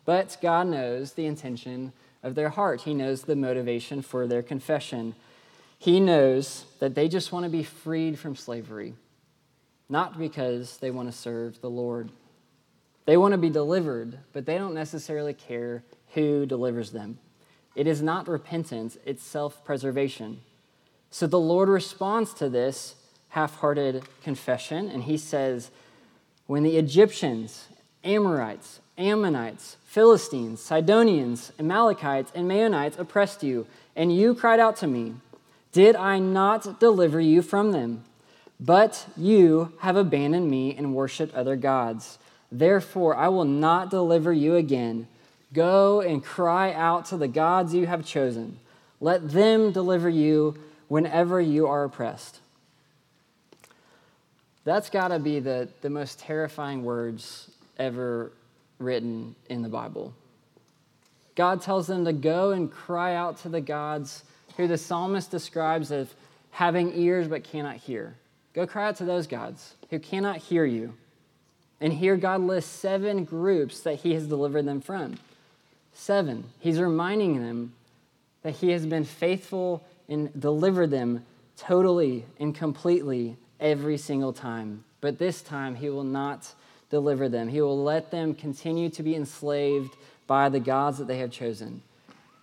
But 0.05 0.37
God 0.43 0.67
knows 0.67 1.13
the 1.13 1.27
intention 1.27 1.93
of 2.23 2.35
their 2.35 2.49
heart, 2.49 2.83
He 2.83 2.95
knows 2.95 3.23
the 3.23 3.37
motivation 3.37 4.03
for 4.03 4.27
their 4.27 4.43
confession. 4.43 5.15
He 5.79 6.01
knows 6.01 6.67
that 6.79 6.95
they 6.95 7.09
just 7.09 7.33
want 7.33 7.45
to 7.45 7.51
be 7.51 7.63
freed 7.63 8.19
from 8.19 8.37
slavery, 8.37 8.93
not 9.89 10.19
because 10.19 10.77
they 10.77 10.91
want 10.91 11.11
to 11.11 11.17
serve 11.17 11.63
the 11.63 11.71
Lord. 11.71 12.11
They 13.07 13.17
want 13.17 13.33
to 13.33 13.39
be 13.39 13.51
delivered, 13.51 14.19
but 14.33 14.47
they 14.47 14.59
don't 14.59 14.75
necessarily 14.75 15.35
care 15.35 15.83
who 16.15 16.47
delivers 16.47 16.91
them. 16.91 17.19
It 17.75 17.87
is 17.87 18.03
not 18.03 18.29
repentance, 18.29 18.99
it's 19.05 19.23
self 19.23 19.65
preservation. 19.65 20.41
So 21.11 21.27
the 21.27 21.41
Lord 21.41 21.69
responds 21.69 22.33
to 22.35 22.49
this 22.49 22.95
half 23.31 23.57
hearted 23.57 24.05
confession, 24.23 24.89
and 24.89 25.05
he 25.05 25.17
says, 25.17 25.71
When 26.47 26.63
the 26.63 26.77
Egyptians, 26.77 27.69
Amorites, 28.05 28.81
Ammonites, 28.97 29.77
Philistines, 29.85 30.61
Sidonians, 30.61 31.53
Amalekites, 31.59 32.31
and 32.35 32.49
Maonites 32.49 32.99
oppressed 32.99 33.43
you, 33.43 33.67
and 33.97 34.15
you 34.15 34.35
cried 34.35 34.61
out 34.61 34.77
to 34.77 34.87
me, 34.87 35.15
Did 35.73 35.97
I 35.97 36.19
not 36.19 36.79
deliver 36.79 37.21
you 37.21 37.43
from 37.43 37.73
them? 37.73 38.05
But 38.61 39.07
you 39.17 39.73
have 39.81 39.97
abandoned 39.97 40.51
me 40.51 40.77
and 40.77 40.95
worshiped 40.95 41.35
other 41.35 41.57
gods. 41.57 42.19
Therefore, 42.53 43.17
I 43.17 43.29
will 43.29 43.45
not 43.45 43.91
deliver 43.91 44.33
you 44.33 44.57
again. 44.57 45.07
Go 45.53 46.01
and 46.01 46.23
cry 46.23 46.73
out 46.73 47.07
to 47.07 47.17
the 47.17 47.29
gods 47.29 47.75
you 47.75 47.87
have 47.87 48.05
chosen. 48.05 48.59
Let 49.01 49.31
them 49.31 49.73
deliver 49.73 50.09
you 50.09 50.57
whenever 50.89 51.41
you 51.41 51.67
are 51.67 51.85
oppressed. 51.85 52.41
That's 54.65 54.91
got 54.91 55.09
to 55.09 55.19
be 55.19 55.41
the, 55.41 55.69
the 55.81 55.91
most 55.91 56.19
terrifying 56.19 56.85
words 56.85 57.51
ever 57.79 58.33
written 58.79 59.35
in 59.49 59.63
the 59.63 59.69
Bible. 59.69 60.13
God 61.35 61.63
tells 61.63 61.87
them 61.87 62.05
to 62.05 62.13
go 62.13 62.51
and 62.51 62.71
cry 62.71 63.15
out 63.15 63.39
to 63.39 63.49
the 63.49 63.61
gods 63.61 64.25
who 64.57 64.67
the 64.67 64.77
psalmist 64.77 65.31
describes 65.31 65.91
as 65.91 66.13
having 66.51 66.93
ears 66.95 67.29
but 67.29 67.45
cannot 67.45 67.77
hear. 67.77 68.15
Go 68.53 68.67
cry 68.67 68.89
out 68.89 68.97
to 68.97 69.05
those 69.05 69.27
gods 69.27 69.75
who 69.89 69.99
cannot 69.99 70.39
hear 70.39 70.65
you. 70.65 70.93
And 71.81 71.93
here 71.93 72.17
God 72.17 72.43
lists 72.43 72.71
seven 72.71 73.25
groups 73.25 73.81
that 73.81 73.97
he 73.97 74.15
has 74.15 74.27
delivered 74.27 74.67
them 74.67 74.81
from. 74.81 75.17
Seven. 75.95 76.45
He's 76.61 76.81
reminding 76.81 77.41
them 77.41 77.73
that 78.43 78.57
he 78.57 78.71
has 78.71 78.87
been 78.87 79.05
faithful 79.05 79.83
and 80.09 80.31
delivered 80.39 80.91
them 80.91 81.25
totally 81.57 82.25
and 82.39 82.55
completely 82.55 83.37
every 83.59 83.97
single 83.97 84.33
time. 84.33 84.85
But 85.01 85.19
this 85.19 85.43
time, 85.43 85.75
he 85.75 85.89
will 85.89 86.05
not 86.05 86.53
deliver 86.91 87.29
them. 87.29 87.49
He 87.49 87.61
will 87.61 87.83
let 87.83 88.11
them 88.11 88.35
continue 88.35 88.91
to 88.91 89.03
be 89.03 89.15
enslaved 89.15 89.95
by 90.27 90.49
the 90.49 90.61
gods 90.61 90.99
that 90.99 91.07
they 91.07 91.19
have 91.19 91.31
chosen. 91.31 91.83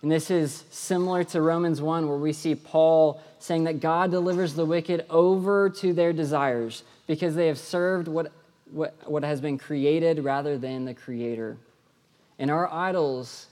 And 0.02 0.10
this 0.10 0.30
is 0.30 0.64
similar 0.70 1.24
to 1.24 1.42
Romans 1.42 1.82
1, 1.82 2.08
where 2.08 2.16
we 2.16 2.32
see 2.32 2.54
Paul 2.54 3.20
saying 3.40 3.64
that 3.64 3.80
God 3.80 4.10
delivers 4.10 4.54
the 4.54 4.64
wicked 4.64 5.04
over 5.10 5.70
to 5.70 5.92
their 5.92 6.12
desires 6.12 6.84
because 7.06 7.34
they 7.34 7.48
have 7.48 7.58
served 7.58 8.06
what, 8.06 8.30
what, 8.70 8.94
what 9.08 9.24
has 9.24 9.40
been 9.40 9.58
created 9.58 10.20
rather 10.20 10.58
than 10.58 10.84
the 10.84 10.94
Creator. 10.94 11.56
And 12.38 12.50
our 12.50 12.72
idols 12.72 13.46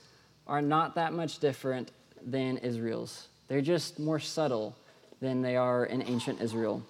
are 0.47 0.61
not 0.61 0.95
that 0.95 1.13
much 1.13 1.39
different 1.39 1.91
than 2.25 2.57
Israel's, 2.57 3.27
they're 3.47 3.61
just 3.61 3.99
more 3.99 4.19
subtle 4.19 4.75
than 5.21 5.41
they 5.41 5.55
are 5.55 5.85
in 5.85 6.01
ancient 6.03 6.41
Israel. 6.41 6.83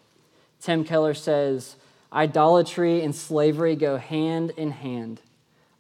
Tim 0.62 0.84
Keller 0.84 1.14
says, 1.14 1.76
Idolatry 2.12 3.02
and 3.02 3.16
slavery 3.16 3.76
go 3.76 3.98
hand 3.98 4.52
in 4.58 4.72
hand. 4.72 5.22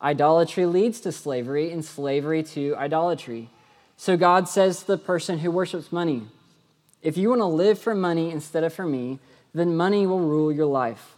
Idolatry 0.01 0.66
leads 0.66 1.00
to 1.01 1.12
slavery, 1.12 1.72
and 1.72 1.84
slavery 1.84 2.44
to 2.44 2.75
idolatry. 2.75 3.50
So 3.96 4.16
God 4.16 4.48
says 4.48 4.82
to 4.82 4.88
the 4.88 4.98
person 4.98 5.39
who 5.39 5.50
worships 5.50 5.92
money, 5.92 6.24
If 7.01 7.18
you 7.18 7.30
want 7.30 7.42
to 7.42 7.46
live 7.46 7.80
for 7.80 7.96
money 7.96 8.30
instead 8.30 8.63
of 8.63 8.74
for 8.74 8.86
me, 8.86 9.20
then 9.54 9.75
money 9.75 10.06
will 10.06 10.20
rule 10.20 10.51
your 10.51 10.68
life. 10.68 11.16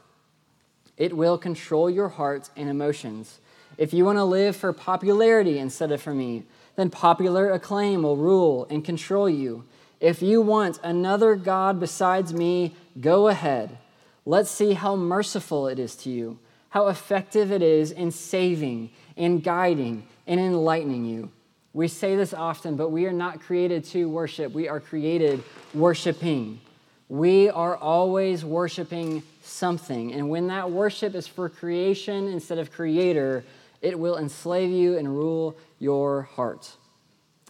It 0.99 1.17
will 1.17 1.39
control 1.39 1.89
your 1.89 2.09
heart 2.09 2.49
and 2.55 2.69
emotions. 2.69 3.39
If 3.77 3.93
you 3.93 4.05
want 4.05 4.17
to 4.17 4.23
live 4.25 4.55
for 4.55 4.73
popularity 4.73 5.57
instead 5.57 5.91
of 5.91 6.01
for 6.01 6.13
me, 6.13 6.43
then 6.75 6.89
popular 6.89 7.51
acclaim 7.51 8.03
will 8.03 8.17
rule 8.17 8.67
and 8.69 8.85
control 8.85 9.29
you. 9.29 9.63
If 9.99 10.21
you 10.21 10.41
want 10.41 10.79
another 10.83 11.35
God 11.35 11.79
besides 11.79 12.33
me, 12.33 12.75
go 12.99 13.29
ahead. 13.29 13.77
Let's 14.25 14.51
see 14.51 14.73
how 14.73 14.95
merciful 14.95 15.67
it 15.67 15.79
is 15.79 15.95
to 15.97 16.09
you, 16.09 16.37
how 16.69 16.87
effective 16.87 17.51
it 17.51 17.61
is 17.61 17.91
in 17.91 18.11
saving, 18.11 18.91
in 19.15 19.39
guiding, 19.39 20.05
and 20.27 20.39
enlightening 20.39 21.05
you. 21.05 21.31
We 21.73 21.87
say 21.87 22.15
this 22.15 22.33
often, 22.33 22.75
but 22.75 22.89
we 22.89 23.05
are 23.05 23.13
not 23.13 23.41
created 23.41 23.85
to 23.85 24.09
worship. 24.09 24.53
We 24.53 24.67
are 24.67 24.79
created 24.79 25.43
worshiping. 25.73 26.59
We 27.07 27.49
are 27.49 27.75
always 27.77 28.43
worshiping 28.43 29.23
something. 29.49 30.13
And 30.13 30.29
when 30.29 30.47
that 30.47 30.71
worship 30.71 31.15
is 31.15 31.27
for 31.27 31.49
creation 31.49 32.27
instead 32.27 32.57
of 32.57 32.71
creator, 32.71 33.43
it 33.81 33.97
will 33.97 34.17
enslave 34.17 34.69
you 34.69 34.97
and 34.97 35.07
rule 35.07 35.57
your 35.79 36.23
heart. 36.23 36.71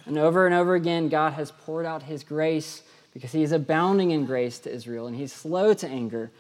And 0.06 0.18
over 0.18 0.46
and 0.46 0.56
over 0.56 0.76
again, 0.76 1.10
God 1.10 1.34
has 1.34 1.52
poured 1.52 1.86
out 1.86 2.04
his 2.04 2.24
grace 2.24 2.82
because 3.14 3.32
he 3.32 3.44
is 3.44 3.52
abounding 3.52 4.12
in 4.12 4.26
grace 4.26 4.60
to 4.60 4.72
Israel 4.72 5.08
and 5.08 5.16
he's 5.16 5.34
slow 5.34 5.74
to 5.74 5.88
anger. 5.88 6.32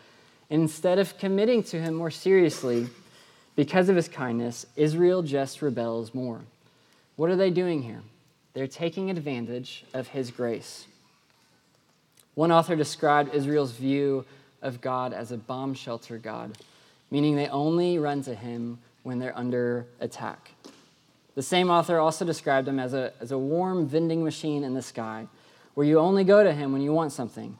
Instead 0.49 0.97
of 0.97 1.17
committing 1.17 1.61
to 1.63 1.79
him 1.79 1.93
more 1.93 2.09
seriously, 2.09 2.87
because 3.55 3.89
of 3.89 3.95
his 3.95 4.07
kindness, 4.07 4.65
Israel 4.75 5.21
just 5.21 5.61
rebels 5.61 6.13
more. 6.13 6.41
What 7.17 7.29
are 7.29 7.35
they 7.35 7.49
doing 7.49 7.83
here? 7.83 8.01
They're 8.53 8.67
taking 8.67 9.09
advantage 9.09 9.83
of 9.93 10.07
his 10.07 10.31
grace. 10.31 10.85
One 12.35 12.51
author 12.51 12.75
described 12.75 13.35
Israel's 13.35 13.73
view 13.73 14.25
of 14.61 14.81
God 14.81 15.13
as 15.13 15.31
a 15.31 15.37
bomb 15.37 15.73
shelter 15.73 16.17
God, 16.17 16.57
meaning 17.11 17.35
they 17.35 17.47
only 17.47 17.97
run 17.97 18.21
to 18.23 18.35
him 18.35 18.79
when 19.03 19.19
they're 19.19 19.37
under 19.37 19.85
attack. 19.99 20.51
The 21.35 21.43
same 21.43 21.69
author 21.69 21.99
also 21.99 22.25
described 22.25 22.67
him 22.67 22.79
as 22.79 22.93
a, 22.93 23.13
as 23.21 23.31
a 23.31 23.37
warm 23.37 23.87
vending 23.87 24.23
machine 24.23 24.63
in 24.63 24.73
the 24.73 24.81
sky, 24.81 25.27
where 25.73 25.85
you 25.87 25.99
only 25.99 26.23
go 26.23 26.43
to 26.43 26.53
him 26.53 26.73
when 26.73 26.81
you 26.81 26.91
want 26.91 27.11
something. 27.11 27.57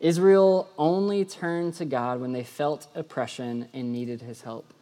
Israel 0.00 0.68
only 0.76 1.24
turned 1.24 1.74
to 1.74 1.84
God 1.84 2.20
when 2.20 2.32
they 2.32 2.44
felt 2.44 2.86
oppression 2.94 3.68
and 3.72 3.92
needed 3.92 4.22
his 4.22 4.42
help, 4.42 4.72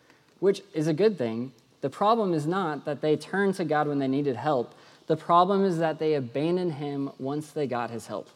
which 0.40 0.62
is 0.74 0.86
a 0.86 0.92
good 0.92 1.18
thing. 1.18 1.52
The 1.80 1.90
problem 1.90 2.32
is 2.32 2.46
not 2.46 2.84
that 2.84 3.00
they 3.00 3.16
turned 3.16 3.54
to 3.56 3.64
God 3.64 3.88
when 3.88 3.98
they 3.98 4.08
needed 4.08 4.36
help. 4.36 4.74
The 5.06 5.16
problem 5.16 5.64
is 5.64 5.78
that 5.78 5.98
they 5.98 6.14
abandoned 6.14 6.74
him 6.74 7.10
once 7.18 7.50
they 7.50 7.66
got 7.66 7.90
his 7.90 8.06
help. 8.06 8.28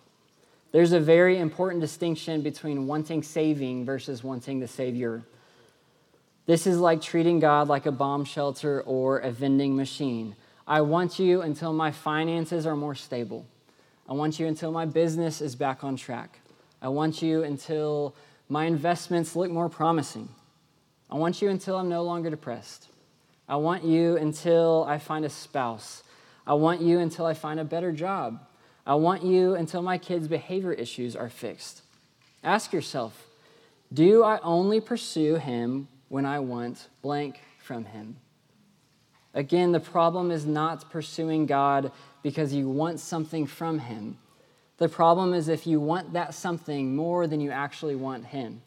There's 0.72 0.92
a 0.92 1.00
very 1.00 1.38
important 1.38 1.80
distinction 1.80 2.42
between 2.42 2.86
wanting 2.86 3.22
saving 3.22 3.84
versus 3.84 4.22
wanting 4.22 4.60
the 4.60 4.68
Savior. 4.68 5.22
This 6.46 6.66
is 6.66 6.78
like 6.78 7.02
treating 7.02 7.40
God 7.40 7.68
like 7.68 7.86
a 7.86 7.92
bomb 7.92 8.24
shelter 8.24 8.82
or 8.82 9.18
a 9.18 9.30
vending 9.30 9.74
machine. 9.74 10.36
I 10.66 10.80
want 10.80 11.18
you 11.18 11.42
until 11.42 11.72
my 11.72 11.90
finances 11.90 12.66
are 12.66 12.76
more 12.76 12.94
stable. 12.94 13.46
I 14.08 14.12
want 14.12 14.38
you 14.38 14.46
until 14.46 14.70
my 14.70 14.84
business 14.84 15.40
is 15.40 15.56
back 15.56 15.82
on 15.82 15.96
track. 15.96 16.40
I 16.80 16.88
want 16.88 17.22
you 17.22 17.42
until 17.42 18.14
my 18.48 18.66
investments 18.66 19.34
look 19.34 19.50
more 19.50 19.68
promising. 19.68 20.28
I 21.10 21.16
want 21.16 21.42
you 21.42 21.48
until 21.48 21.76
I'm 21.76 21.88
no 21.88 22.02
longer 22.02 22.30
depressed. 22.30 22.88
I 23.48 23.56
want 23.56 23.84
you 23.84 24.16
until 24.16 24.84
I 24.88 24.98
find 24.98 25.24
a 25.24 25.28
spouse. 25.30 26.02
I 26.46 26.54
want 26.54 26.80
you 26.80 27.00
until 27.00 27.26
I 27.26 27.34
find 27.34 27.58
a 27.58 27.64
better 27.64 27.90
job. 27.90 28.45
I 28.86 28.94
want 28.94 29.24
you 29.24 29.54
until 29.54 29.82
my 29.82 29.98
kids' 29.98 30.28
behavior 30.28 30.72
issues 30.72 31.16
are 31.16 31.28
fixed. 31.28 31.82
Ask 32.44 32.72
yourself 32.72 33.26
do 33.92 34.24
I 34.24 34.40
only 34.40 34.80
pursue 34.80 35.36
him 35.36 35.88
when 36.08 36.26
I 36.26 36.40
want 36.40 36.88
blank 37.02 37.40
from 37.62 37.84
him. 37.84 38.16
Again, 39.34 39.72
the 39.72 39.80
problem 39.80 40.30
is 40.30 40.46
not 40.46 40.90
pursuing 40.90 41.46
God 41.46 41.92
because 42.22 42.52
you 42.52 42.68
want 42.68 43.00
something 43.00 43.46
from 43.46 43.78
him. 43.78 44.18
The 44.78 44.88
problem 44.88 45.34
is 45.34 45.48
if 45.48 45.66
you 45.66 45.78
want 45.78 46.14
that 46.14 46.34
something 46.34 46.96
more 46.96 47.26
than 47.26 47.40
you 47.40 47.50
actually 47.50 47.96
want 47.96 48.26
him. 48.26 48.62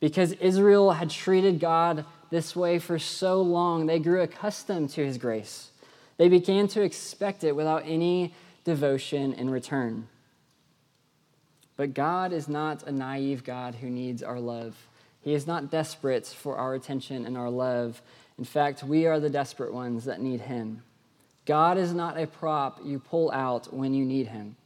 Because 0.00 0.32
Israel 0.32 0.92
had 0.92 1.10
treated 1.10 1.60
God 1.60 2.04
this 2.30 2.54
way 2.54 2.78
for 2.78 2.98
so 2.98 3.40
long, 3.40 3.86
they 3.86 3.98
grew 3.98 4.20
accustomed 4.20 4.90
to 4.90 5.04
his 5.04 5.16
grace. 5.16 5.70
They 6.18 6.28
began 6.28 6.66
to 6.68 6.82
expect 6.82 7.44
it 7.44 7.54
without 7.54 7.82
any 7.86 8.34
devotion 8.66 9.32
in 9.32 9.48
return. 9.48 10.08
But 11.76 11.94
God 11.94 12.32
is 12.32 12.48
not 12.48 12.82
a 12.82 12.90
naive 12.90 13.44
God 13.44 13.76
who 13.76 13.88
needs 13.88 14.24
our 14.24 14.40
love. 14.40 14.88
He 15.22 15.34
is 15.34 15.46
not 15.46 15.70
desperate 15.70 16.26
for 16.26 16.56
our 16.56 16.74
attention 16.74 17.24
and 17.24 17.36
our 17.36 17.48
love. 17.48 18.02
In 18.38 18.44
fact, 18.44 18.82
we 18.82 19.06
are 19.06 19.20
the 19.20 19.30
desperate 19.30 19.72
ones 19.72 20.04
that 20.04 20.20
need 20.20 20.40
Him. 20.40 20.82
God 21.44 21.78
is 21.78 21.94
not 21.94 22.18
a 22.18 22.26
prop 22.26 22.80
you 22.84 22.98
pull 22.98 23.30
out 23.30 23.72
when 23.72 23.94
you 23.94 24.04
need 24.04 24.26
Him. 24.26 24.56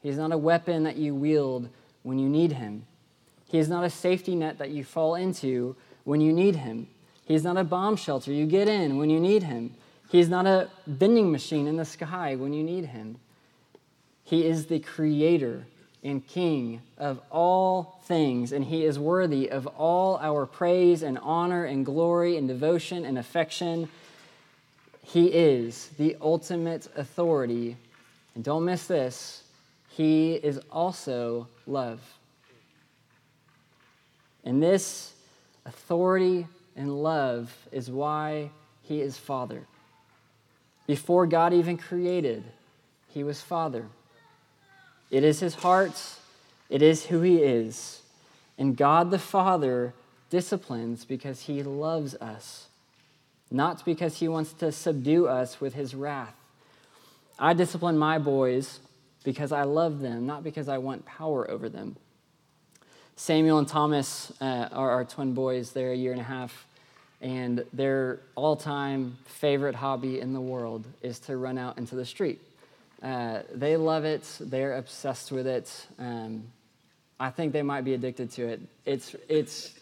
He 0.00 0.08
is 0.08 0.16
not 0.16 0.30
a 0.30 0.38
weapon 0.38 0.84
that 0.84 0.96
you 0.96 1.12
wield 1.12 1.68
when 2.04 2.20
you 2.20 2.28
need 2.28 2.52
Him. 2.52 2.86
He 3.48 3.58
is 3.58 3.68
not 3.68 3.84
a 3.84 3.90
safety 3.90 4.36
net 4.36 4.58
that 4.58 4.70
you 4.70 4.84
fall 4.84 5.16
into 5.16 5.74
when 6.04 6.20
you 6.20 6.32
need 6.32 6.56
Him. 6.56 6.86
He 7.24 7.34
is 7.34 7.42
not 7.42 7.56
a 7.56 7.64
bomb 7.64 7.96
shelter 7.96 8.30
you 8.30 8.46
get 8.46 8.68
in 8.68 8.96
when 8.96 9.10
you 9.10 9.18
need 9.18 9.42
Him. 9.42 9.74
He 10.08 10.20
is 10.20 10.28
not 10.28 10.46
a 10.46 10.70
vending 10.86 11.32
machine 11.32 11.66
in 11.66 11.76
the 11.76 11.84
sky 11.84 12.36
when 12.36 12.52
you 12.52 12.62
need 12.62 12.84
Him. 12.84 13.18
He 14.24 14.46
is 14.46 14.66
the 14.66 14.80
Creator 14.80 15.66
and 16.02 16.26
King 16.26 16.82
of 16.98 17.20
all 17.30 18.00
things, 18.04 18.52
and 18.52 18.64
he 18.64 18.84
is 18.84 18.98
worthy 18.98 19.50
of 19.50 19.66
all 19.66 20.18
our 20.18 20.46
praise 20.46 21.02
and 21.02 21.18
honor 21.18 21.64
and 21.64 21.84
glory 21.84 22.36
and 22.36 22.48
devotion 22.48 23.04
and 23.04 23.18
affection. 23.18 23.88
He 25.02 25.26
is 25.26 25.88
the 25.98 26.16
ultimate 26.20 26.88
authority. 26.96 27.76
And 28.34 28.42
don't 28.42 28.64
miss 28.64 28.86
this, 28.86 29.42
he 29.90 30.34
is 30.34 30.58
also 30.70 31.46
love. 31.66 32.00
And 34.44 34.62
this 34.62 35.12
authority 35.64 36.46
and 36.76 37.02
love 37.02 37.54
is 37.72 37.90
why 37.90 38.50
he 38.82 39.00
is 39.00 39.16
Father. 39.16 39.66
Before 40.86 41.26
God 41.26 41.54
even 41.54 41.78
created, 41.78 42.44
he 43.08 43.24
was 43.24 43.40
Father. 43.40 43.86
It 45.14 45.22
is 45.22 45.38
his 45.38 45.54
heart, 45.54 45.94
it 46.68 46.82
is 46.82 47.06
who 47.06 47.20
he 47.20 47.36
is. 47.36 48.02
And 48.58 48.76
God 48.76 49.12
the 49.12 49.18
Father 49.20 49.94
disciplines 50.28 51.04
because 51.04 51.42
he 51.42 51.62
loves 51.62 52.16
us, 52.16 52.66
not 53.48 53.84
because 53.84 54.18
he 54.18 54.26
wants 54.26 54.52
to 54.54 54.72
subdue 54.72 55.28
us 55.28 55.60
with 55.60 55.74
his 55.74 55.94
wrath. 55.94 56.34
I 57.38 57.54
discipline 57.54 57.96
my 57.96 58.18
boys 58.18 58.80
because 59.22 59.52
I 59.52 59.62
love 59.62 60.00
them, 60.00 60.26
not 60.26 60.42
because 60.42 60.68
I 60.68 60.78
want 60.78 61.06
power 61.06 61.48
over 61.48 61.68
them. 61.68 61.94
Samuel 63.14 63.58
and 63.58 63.68
Thomas 63.68 64.32
uh, 64.40 64.68
are 64.72 64.90
our 64.90 65.04
twin 65.04 65.32
boys. 65.32 65.70
They're 65.70 65.92
a 65.92 65.96
year 65.96 66.10
and 66.10 66.20
a 66.20 66.24
half, 66.24 66.66
and 67.20 67.64
their 67.72 68.18
all 68.34 68.56
time 68.56 69.16
favorite 69.26 69.76
hobby 69.76 70.18
in 70.18 70.32
the 70.32 70.40
world 70.40 70.84
is 71.02 71.20
to 71.20 71.36
run 71.36 71.56
out 71.56 71.78
into 71.78 71.94
the 71.94 72.04
street. 72.04 72.40
Uh, 73.04 73.42
they 73.54 73.76
love 73.76 74.06
it, 74.06 74.26
they're 74.40 74.76
obsessed 74.76 75.30
with 75.30 75.46
it. 75.46 75.86
Um, 75.98 76.44
I 77.20 77.28
think 77.28 77.52
they 77.52 77.62
might 77.62 77.82
be 77.82 77.92
addicted 77.92 78.30
to 78.32 78.48
it. 78.48 78.62
It's, 78.86 79.14
it's, 79.28 79.74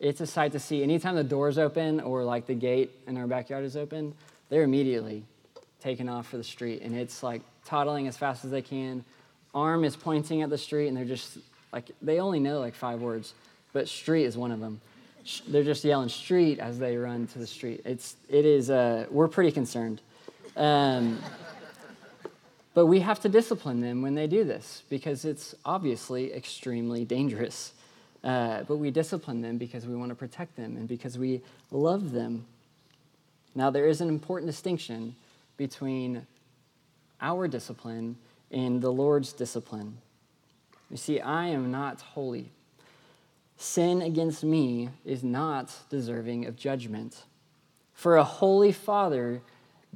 it's 0.00 0.22
a 0.22 0.26
sight 0.26 0.52
to 0.52 0.58
see. 0.58 0.82
Anytime 0.82 1.14
the 1.14 1.22
door's 1.22 1.58
open 1.58 2.00
or 2.00 2.24
like 2.24 2.46
the 2.46 2.54
gate 2.54 2.90
in 3.06 3.18
our 3.18 3.26
backyard 3.26 3.64
is 3.64 3.76
open, 3.76 4.14
they're 4.48 4.62
immediately 4.62 5.22
taken 5.80 6.08
off 6.08 6.28
for 6.28 6.38
the 6.38 6.44
street. 6.44 6.80
And 6.80 6.96
it's 6.96 7.22
like 7.22 7.42
toddling 7.66 8.08
as 8.08 8.16
fast 8.16 8.42
as 8.44 8.50
they 8.50 8.62
can. 8.62 9.04
Arm 9.54 9.84
is 9.84 9.94
pointing 9.94 10.40
at 10.40 10.48
the 10.48 10.56
street, 10.56 10.88
and 10.88 10.96
they're 10.96 11.04
just 11.04 11.36
like, 11.74 11.90
they 12.00 12.20
only 12.20 12.40
know 12.40 12.58
like 12.58 12.74
five 12.74 13.02
words, 13.02 13.34
but 13.74 13.86
street 13.86 14.24
is 14.24 14.36
one 14.36 14.50
of 14.50 14.60
them. 14.60 14.80
They're 15.46 15.62
just 15.62 15.84
yelling 15.84 16.08
street 16.08 16.58
as 16.58 16.78
they 16.78 16.96
run 16.96 17.26
to 17.28 17.38
the 17.38 17.46
street. 17.46 17.82
It's, 17.84 18.16
it 18.30 18.46
is, 18.46 18.70
uh, 18.70 19.06
we're 19.10 19.28
pretty 19.28 19.52
concerned. 19.52 20.00
Um, 20.56 21.18
but 22.74 22.86
we 22.86 23.00
have 23.00 23.20
to 23.20 23.28
discipline 23.28 23.80
them 23.80 24.02
when 24.02 24.14
they 24.14 24.26
do 24.26 24.44
this 24.44 24.82
because 24.88 25.24
it's 25.24 25.54
obviously 25.64 26.32
extremely 26.32 27.04
dangerous. 27.04 27.72
Uh, 28.24 28.62
but 28.62 28.76
we 28.76 28.90
discipline 28.90 29.42
them 29.42 29.58
because 29.58 29.86
we 29.86 29.96
want 29.96 30.10
to 30.10 30.14
protect 30.14 30.56
them 30.56 30.76
and 30.76 30.88
because 30.88 31.18
we 31.18 31.40
love 31.70 32.12
them. 32.12 32.46
Now, 33.54 33.70
there 33.70 33.86
is 33.86 34.00
an 34.00 34.08
important 34.08 34.50
distinction 34.50 35.14
between 35.56 36.26
our 37.20 37.46
discipline 37.48 38.16
and 38.50 38.80
the 38.80 38.92
Lord's 38.92 39.32
discipline. 39.32 39.98
You 40.90 40.96
see, 40.96 41.20
I 41.20 41.46
am 41.46 41.70
not 41.70 42.00
holy. 42.00 42.50
Sin 43.56 44.02
against 44.02 44.44
me 44.44 44.90
is 45.04 45.22
not 45.22 45.72
deserving 45.88 46.46
of 46.46 46.56
judgment. 46.56 47.24
For 47.94 48.16
a 48.16 48.24
holy 48.24 48.72
father, 48.72 49.40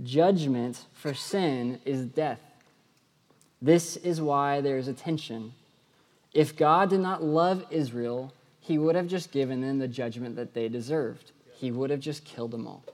judgment 0.02 0.84
for 0.92 1.14
sin 1.14 1.80
is 1.84 2.06
death. 2.06 2.40
This 3.60 3.96
is 3.96 4.20
why 4.20 4.60
there 4.60 4.78
is 4.78 4.88
a 4.88 4.92
tension. 4.92 5.52
If 6.34 6.56
God 6.56 6.90
did 6.90 7.00
not 7.00 7.22
love 7.22 7.64
Israel, 7.70 8.32
he 8.60 8.78
would 8.78 8.94
have 8.94 9.08
just 9.08 9.32
given 9.32 9.60
them 9.60 9.78
the 9.78 9.88
judgment 9.88 10.36
that 10.36 10.54
they 10.54 10.68
deserved. 10.68 11.32
He 11.54 11.70
would 11.70 11.90
have 11.90 12.00
just 12.00 12.24
killed 12.24 12.50
them 12.50 12.66
all, 12.66 12.84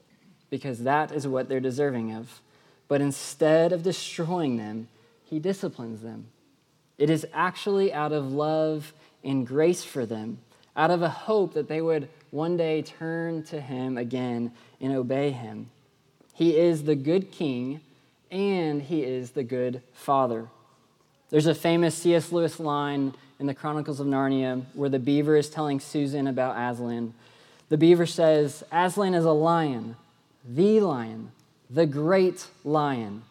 because 0.50 0.84
that 0.84 1.10
is 1.10 1.26
what 1.26 1.48
they're 1.48 1.60
deserving 1.60 2.12
of. 2.14 2.40
But 2.86 3.00
instead 3.00 3.72
of 3.72 3.82
destroying 3.82 4.56
them, 4.56 4.88
he 5.24 5.38
disciplines 5.38 6.02
them. 6.02 6.26
It 6.98 7.10
is 7.10 7.26
actually 7.32 7.92
out 7.92 8.12
of 8.12 8.32
love 8.32 8.92
and 9.24 9.46
grace 9.46 9.82
for 9.82 10.06
them, 10.06 10.38
out 10.76 10.90
of 10.90 11.02
a 11.02 11.08
hope 11.08 11.54
that 11.54 11.68
they 11.68 11.80
would 11.80 12.08
one 12.30 12.56
day 12.56 12.82
turn 12.82 13.42
to 13.44 13.60
him 13.60 13.98
again 13.98 14.52
and 14.80 14.92
obey 14.94 15.30
him. 15.30 15.70
He 16.34 16.56
is 16.56 16.84
the 16.84 16.94
good 16.94 17.32
king 17.32 17.80
and 18.32 18.82
he 18.82 19.04
is 19.04 19.32
the 19.32 19.44
good 19.44 19.82
father. 19.92 20.48
There's 21.30 21.46
a 21.46 21.54
famous 21.54 21.94
C.S. 21.94 22.32
Lewis 22.32 22.58
line 22.58 23.14
in 23.38 23.46
the 23.46 23.54
Chronicles 23.54 24.00
of 24.00 24.06
Narnia 24.06 24.64
where 24.72 24.88
the 24.88 24.98
beaver 24.98 25.36
is 25.36 25.50
telling 25.50 25.78
Susan 25.78 26.26
about 26.26 26.56
Aslan. 26.56 27.14
The 27.68 27.76
beaver 27.76 28.06
says, 28.06 28.64
Aslan 28.72 29.14
is 29.14 29.24
a 29.24 29.32
lion, 29.32 29.96
the 30.48 30.80
lion, 30.80 31.30
the 31.70 31.86
great 31.86 32.46
lion. 32.64 33.22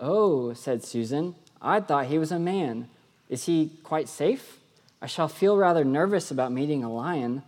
Oh, 0.00 0.52
said 0.52 0.84
Susan, 0.84 1.34
I 1.62 1.80
thought 1.80 2.06
he 2.06 2.18
was 2.18 2.30
a 2.30 2.38
man. 2.38 2.88
Is 3.28 3.46
he 3.46 3.70
quite 3.82 4.08
safe? 4.08 4.58
I 5.00 5.06
shall 5.06 5.28
feel 5.28 5.56
rather 5.56 5.84
nervous 5.84 6.30
about 6.30 6.52
meeting 6.52 6.82
a 6.82 6.92
lion. 6.92 7.42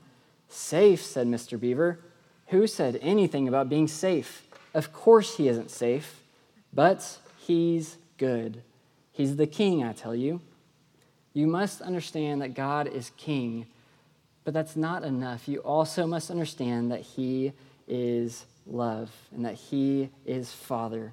Safe, 0.48 1.02
said 1.02 1.26
Mr. 1.26 1.58
Beaver. 1.58 1.98
Who 2.48 2.66
said 2.66 2.98
anything 3.00 3.46
about 3.48 3.68
being 3.68 3.88
safe? 3.88 4.42
Of 4.74 4.92
course 4.92 5.36
he 5.36 5.48
isn't 5.48 5.70
safe. 5.70 6.20
But 6.72 7.18
he's 7.38 7.96
good. 8.18 8.62
He's 9.12 9.36
the 9.36 9.46
king, 9.46 9.82
I 9.84 9.92
tell 9.92 10.14
you. 10.14 10.40
You 11.32 11.46
must 11.46 11.80
understand 11.80 12.42
that 12.42 12.54
God 12.54 12.86
is 12.86 13.10
king, 13.16 13.66
but 14.44 14.54
that's 14.54 14.76
not 14.76 15.04
enough. 15.04 15.48
You 15.48 15.58
also 15.60 16.06
must 16.06 16.30
understand 16.30 16.90
that 16.90 17.00
he 17.00 17.52
is 17.86 18.46
love 18.66 19.10
and 19.32 19.44
that 19.44 19.54
he 19.54 20.10
is 20.24 20.52
father. 20.52 21.12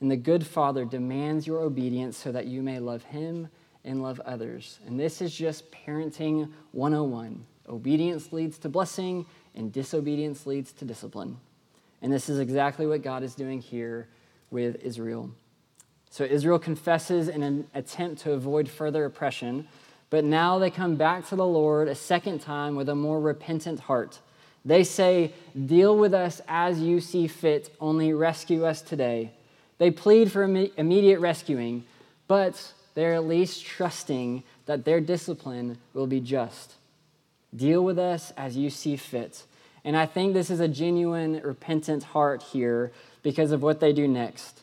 And 0.00 0.10
the 0.10 0.16
good 0.16 0.46
father 0.46 0.84
demands 0.84 1.46
your 1.46 1.60
obedience 1.60 2.16
so 2.16 2.32
that 2.32 2.46
you 2.46 2.62
may 2.62 2.78
love 2.78 3.02
him 3.04 3.48
and 3.84 4.02
love 4.02 4.20
others. 4.20 4.78
And 4.86 4.98
this 4.98 5.20
is 5.20 5.34
just 5.34 5.70
parenting 5.70 6.50
101. 6.72 7.44
Obedience 7.68 8.32
leads 8.32 8.58
to 8.58 8.68
blessing, 8.68 9.26
and 9.54 9.72
disobedience 9.72 10.46
leads 10.46 10.72
to 10.72 10.84
discipline. 10.84 11.36
And 12.02 12.12
this 12.12 12.28
is 12.28 12.38
exactly 12.38 12.86
what 12.86 13.02
God 13.02 13.22
is 13.22 13.34
doing 13.34 13.60
here 13.60 14.08
with 14.50 14.76
Israel. 14.82 15.30
So 16.10 16.24
Israel 16.24 16.58
confesses 16.58 17.28
in 17.28 17.42
an 17.42 17.68
attempt 17.74 18.22
to 18.22 18.32
avoid 18.32 18.68
further 18.68 19.04
oppression, 19.04 19.68
but 20.10 20.24
now 20.24 20.58
they 20.58 20.70
come 20.70 20.96
back 20.96 21.28
to 21.28 21.36
the 21.36 21.46
Lord 21.46 21.86
a 21.86 21.94
second 21.94 22.40
time 22.40 22.74
with 22.74 22.88
a 22.88 22.94
more 22.94 23.20
repentant 23.20 23.80
heart. 23.80 24.18
They 24.64 24.84
say, 24.84 25.32
Deal 25.66 25.96
with 25.96 26.12
us 26.12 26.40
as 26.48 26.80
you 26.80 27.00
see 27.00 27.28
fit, 27.28 27.74
only 27.80 28.12
rescue 28.12 28.64
us 28.64 28.82
today. 28.82 29.30
They 29.78 29.90
plead 29.90 30.30
for 30.30 30.42
immediate 30.42 31.20
rescuing, 31.20 31.84
but 32.28 32.72
they're 32.94 33.14
at 33.14 33.26
least 33.26 33.64
trusting 33.64 34.42
that 34.66 34.84
their 34.84 35.00
discipline 35.00 35.78
will 35.94 36.06
be 36.06 36.20
just. 36.20 36.74
Deal 37.54 37.82
with 37.82 37.98
us 37.98 38.32
as 38.36 38.56
you 38.56 38.68
see 38.68 38.96
fit. 38.96 39.44
And 39.84 39.96
I 39.96 40.06
think 40.06 40.34
this 40.34 40.50
is 40.50 40.60
a 40.60 40.68
genuine, 40.68 41.40
repentant 41.42 42.02
heart 42.02 42.42
here 42.42 42.92
because 43.22 43.52
of 43.52 43.62
what 43.62 43.80
they 43.80 43.92
do 43.92 44.06
next. 44.06 44.60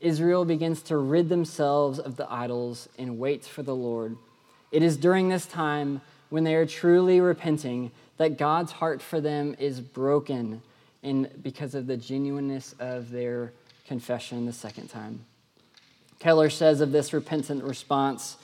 Israel 0.00 0.44
begins 0.44 0.82
to 0.82 0.96
rid 0.96 1.28
themselves 1.28 1.98
of 1.98 2.16
the 2.16 2.30
idols 2.32 2.88
and 2.98 3.18
wait 3.18 3.44
for 3.44 3.62
the 3.62 3.74
Lord. 3.74 4.16
It 4.72 4.82
is 4.82 4.96
during 4.96 5.28
this 5.28 5.46
time 5.46 6.00
when 6.30 6.44
they 6.44 6.54
are 6.54 6.66
truly 6.66 7.20
repenting 7.20 7.90
that 8.16 8.38
God's 8.38 8.72
heart 8.72 9.02
for 9.02 9.20
them 9.20 9.56
is 9.58 9.80
broken 9.80 10.62
and 11.02 11.30
because 11.42 11.74
of 11.74 11.86
the 11.86 11.96
genuineness 11.96 12.74
of 12.78 13.10
their 13.10 13.52
confession 13.86 14.46
the 14.46 14.52
second 14.52 14.88
time. 14.88 15.24
Keller 16.18 16.50
says 16.50 16.80
of 16.80 16.92
this 16.92 17.12
repentant 17.12 17.64
response, 17.64 18.36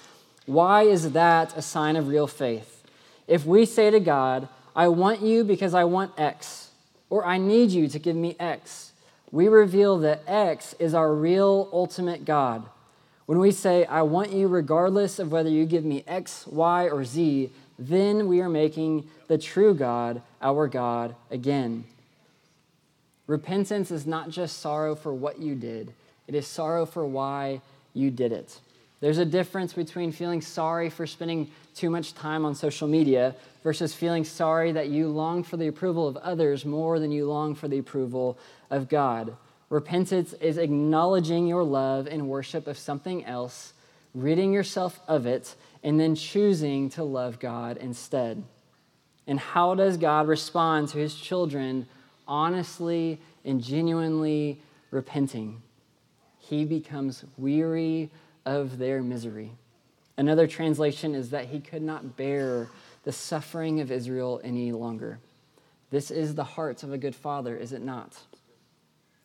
Why 0.46 0.82
is 0.82 1.12
that 1.12 1.56
a 1.56 1.62
sign 1.62 1.96
of 1.96 2.08
real 2.08 2.26
faith? 2.26 2.84
If 3.28 3.44
we 3.44 3.66
say 3.66 3.90
to 3.90 4.00
God, 4.00 4.48
I 4.76 4.88
want 4.88 5.22
you 5.22 5.42
because 5.42 5.72
I 5.72 5.84
want 5.84 6.12
X, 6.18 6.68
or 7.08 7.24
I 7.24 7.38
need 7.38 7.70
you 7.70 7.88
to 7.88 7.98
give 7.98 8.14
me 8.14 8.36
X, 8.38 8.92
we 9.32 9.48
reveal 9.48 9.98
that 10.00 10.22
X 10.26 10.74
is 10.78 10.92
our 10.92 11.14
real 11.14 11.70
ultimate 11.72 12.26
God. 12.26 12.62
When 13.24 13.38
we 13.38 13.52
say, 13.52 13.86
I 13.86 14.02
want 14.02 14.32
you 14.32 14.48
regardless 14.48 15.18
of 15.18 15.32
whether 15.32 15.48
you 15.48 15.64
give 15.64 15.84
me 15.84 16.04
X, 16.06 16.46
Y, 16.46 16.90
or 16.90 17.06
Z, 17.06 17.50
then 17.78 18.28
we 18.28 18.42
are 18.42 18.50
making 18.50 19.08
the 19.28 19.38
true 19.38 19.74
God 19.74 20.20
our 20.42 20.68
God 20.68 21.16
again. 21.30 21.84
Repentance 23.26 23.90
is 23.90 24.06
not 24.06 24.28
just 24.28 24.60
sorrow 24.60 24.94
for 24.94 25.12
what 25.12 25.40
you 25.40 25.54
did, 25.54 25.94
it 26.28 26.34
is 26.34 26.46
sorrow 26.46 26.84
for 26.84 27.06
why 27.06 27.62
you 27.94 28.10
did 28.10 28.30
it. 28.30 28.60
There's 29.00 29.18
a 29.18 29.26
difference 29.26 29.74
between 29.74 30.10
feeling 30.10 30.40
sorry 30.40 30.88
for 30.88 31.06
spending 31.06 31.50
too 31.74 31.90
much 31.90 32.14
time 32.14 32.44
on 32.44 32.54
social 32.54 32.88
media 32.88 33.34
versus 33.62 33.92
feeling 33.92 34.24
sorry 34.24 34.72
that 34.72 34.88
you 34.88 35.08
long 35.08 35.42
for 35.42 35.58
the 35.58 35.66
approval 35.66 36.08
of 36.08 36.16
others 36.18 36.64
more 36.64 36.98
than 36.98 37.12
you 37.12 37.26
long 37.26 37.54
for 37.54 37.68
the 37.68 37.78
approval 37.78 38.38
of 38.70 38.88
God. 38.88 39.36
Repentance 39.68 40.32
is 40.34 40.56
acknowledging 40.56 41.46
your 41.46 41.64
love 41.64 42.06
and 42.06 42.28
worship 42.28 42.66
of 42.66 42.78
something 42.78 43.24
else, 43.24 43.74
ridding 44.14 44.52
yourself 44.52 45.00
of 45.08 45.26
it, 45.26 45.54
and 45.82 46.00
then 46.00 46.14
choosing 46.14 46.88
to 46.90 47.04
love 47.04 47.38
God 47.38 47.76
instead. 47.76 48.42
And 49.26 49.38
how 49.38 49.74
does 49.74 49.96
God 49.96 50.28
respond 50.28 50.88
to 50.90 50.98
his 50.98 51.14
children 51.14 51.86
honestly 52.26 53.20
and 53.44 53.62
genuinely 53.62 54.60
repenting? 54.90 55.60
He 56.38 56.64
becomes 56.64 57.24
weary 57.36 58.10
of 58.46 58.78
their 58.78 59.02
misery. 59.02 59.52
Another 60.16 60.46
translation 60.46 61.14
is 61.14 61.30
that 61.30 61.46
he 61.46 61.60
could 61.60 61.82
not 61.82 62.16
bear 62.16 62.68
the 63.04 63.12
suffering 63.12 63.80
of 63.80 63.92
Israel 63.92 64.40
any 64.42 64.72
longer. 64.72 65.18
This 65.90 66.10
is 66.10 66.34
the 66.34 66.44
heart 66.44 66.82
of 66.82 66.92
a 66.92 66.98
good 66.98 67.14
father, 67.14 67.54
is 67.54 67.72
it 67.72 67.82
not? 67.82 68.16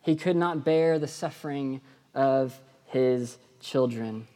He 0.02 0.16
could 0.16 0.36
not 0.36 0.64
bear 0.64 0.98
the 0.98 1.08
suffering 1.08 1.80
of 2.14 2.60
his 2.86 3.38
children. 3.60 4.26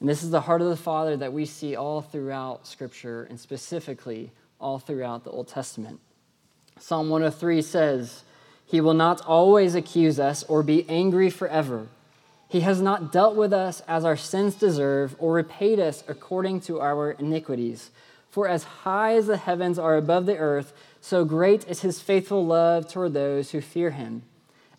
And 0.00 0.08
this 0.08 0.22
is 0.22 0.30
the 0.30 0.40
heart 0.40 0.62
of 0.62 0.68
the 0.68 0.76
Father 0.76 1.16
that 1.18 1.32
we 1.32 1.44
see 1.44 1.76
all 1.76 2.00
throughout 2.00 2.66
Scripture 2.66 3.24
and 3.24 3.38
specifically 3.38 4.32
all 4.58 4.78
throughout 4.78 5.24
the 5.24 5.30
Old 5.30 5.48
Testament. 5.48 6.00
Psalm 6.78 7.10
103 7.10 7.60
says, 7.60 8.24
He 8.64 8.80
will 8.80 8.94
not 8.94 9.20
always 9.26 9.74
accuse 9.74 10.18
us 10.18 10.42
or 10.44 10.62
be 10.62 10.88
angry 10.88 11.28
forever. 11.28 11.86
He 12.50 12.60
has 12.60 12.82
not 12.82 13.12
dealt 13.12 13.36
with 13.36 13.52
us 13.52 13.80
as 13.86 14.04
our 14.04 14.16
sins 14.16 14.56
deserve 14.56 15.14
or 15.20 15.34
repaid 15.34 15.78
us 15.78 16.02
according 16.08 16.62
to 16.62 16.80
our 16.80 17.12
iniquities. 17.12 17.90
For 18.28 18.48
as 18.48 18.64
high 18.64 19.14
as 19.14 19.28
the 19.28 19.36
heavens 19.36 19.78
are 19.78 19.96
above 19.96 20.26
the 20.26 20.36
earth, 20.36 20.72
so 21.00 21.24
great 21.24 21.64
is 21.68 21.82
his 21.82 22.00
faithful 22.00 22.44
love 22.44 22.88
toward 22.88 23.14
those 23.14 23.52
who 23.52 23.60
fear 23.60 23.92
him. 23.92 24.22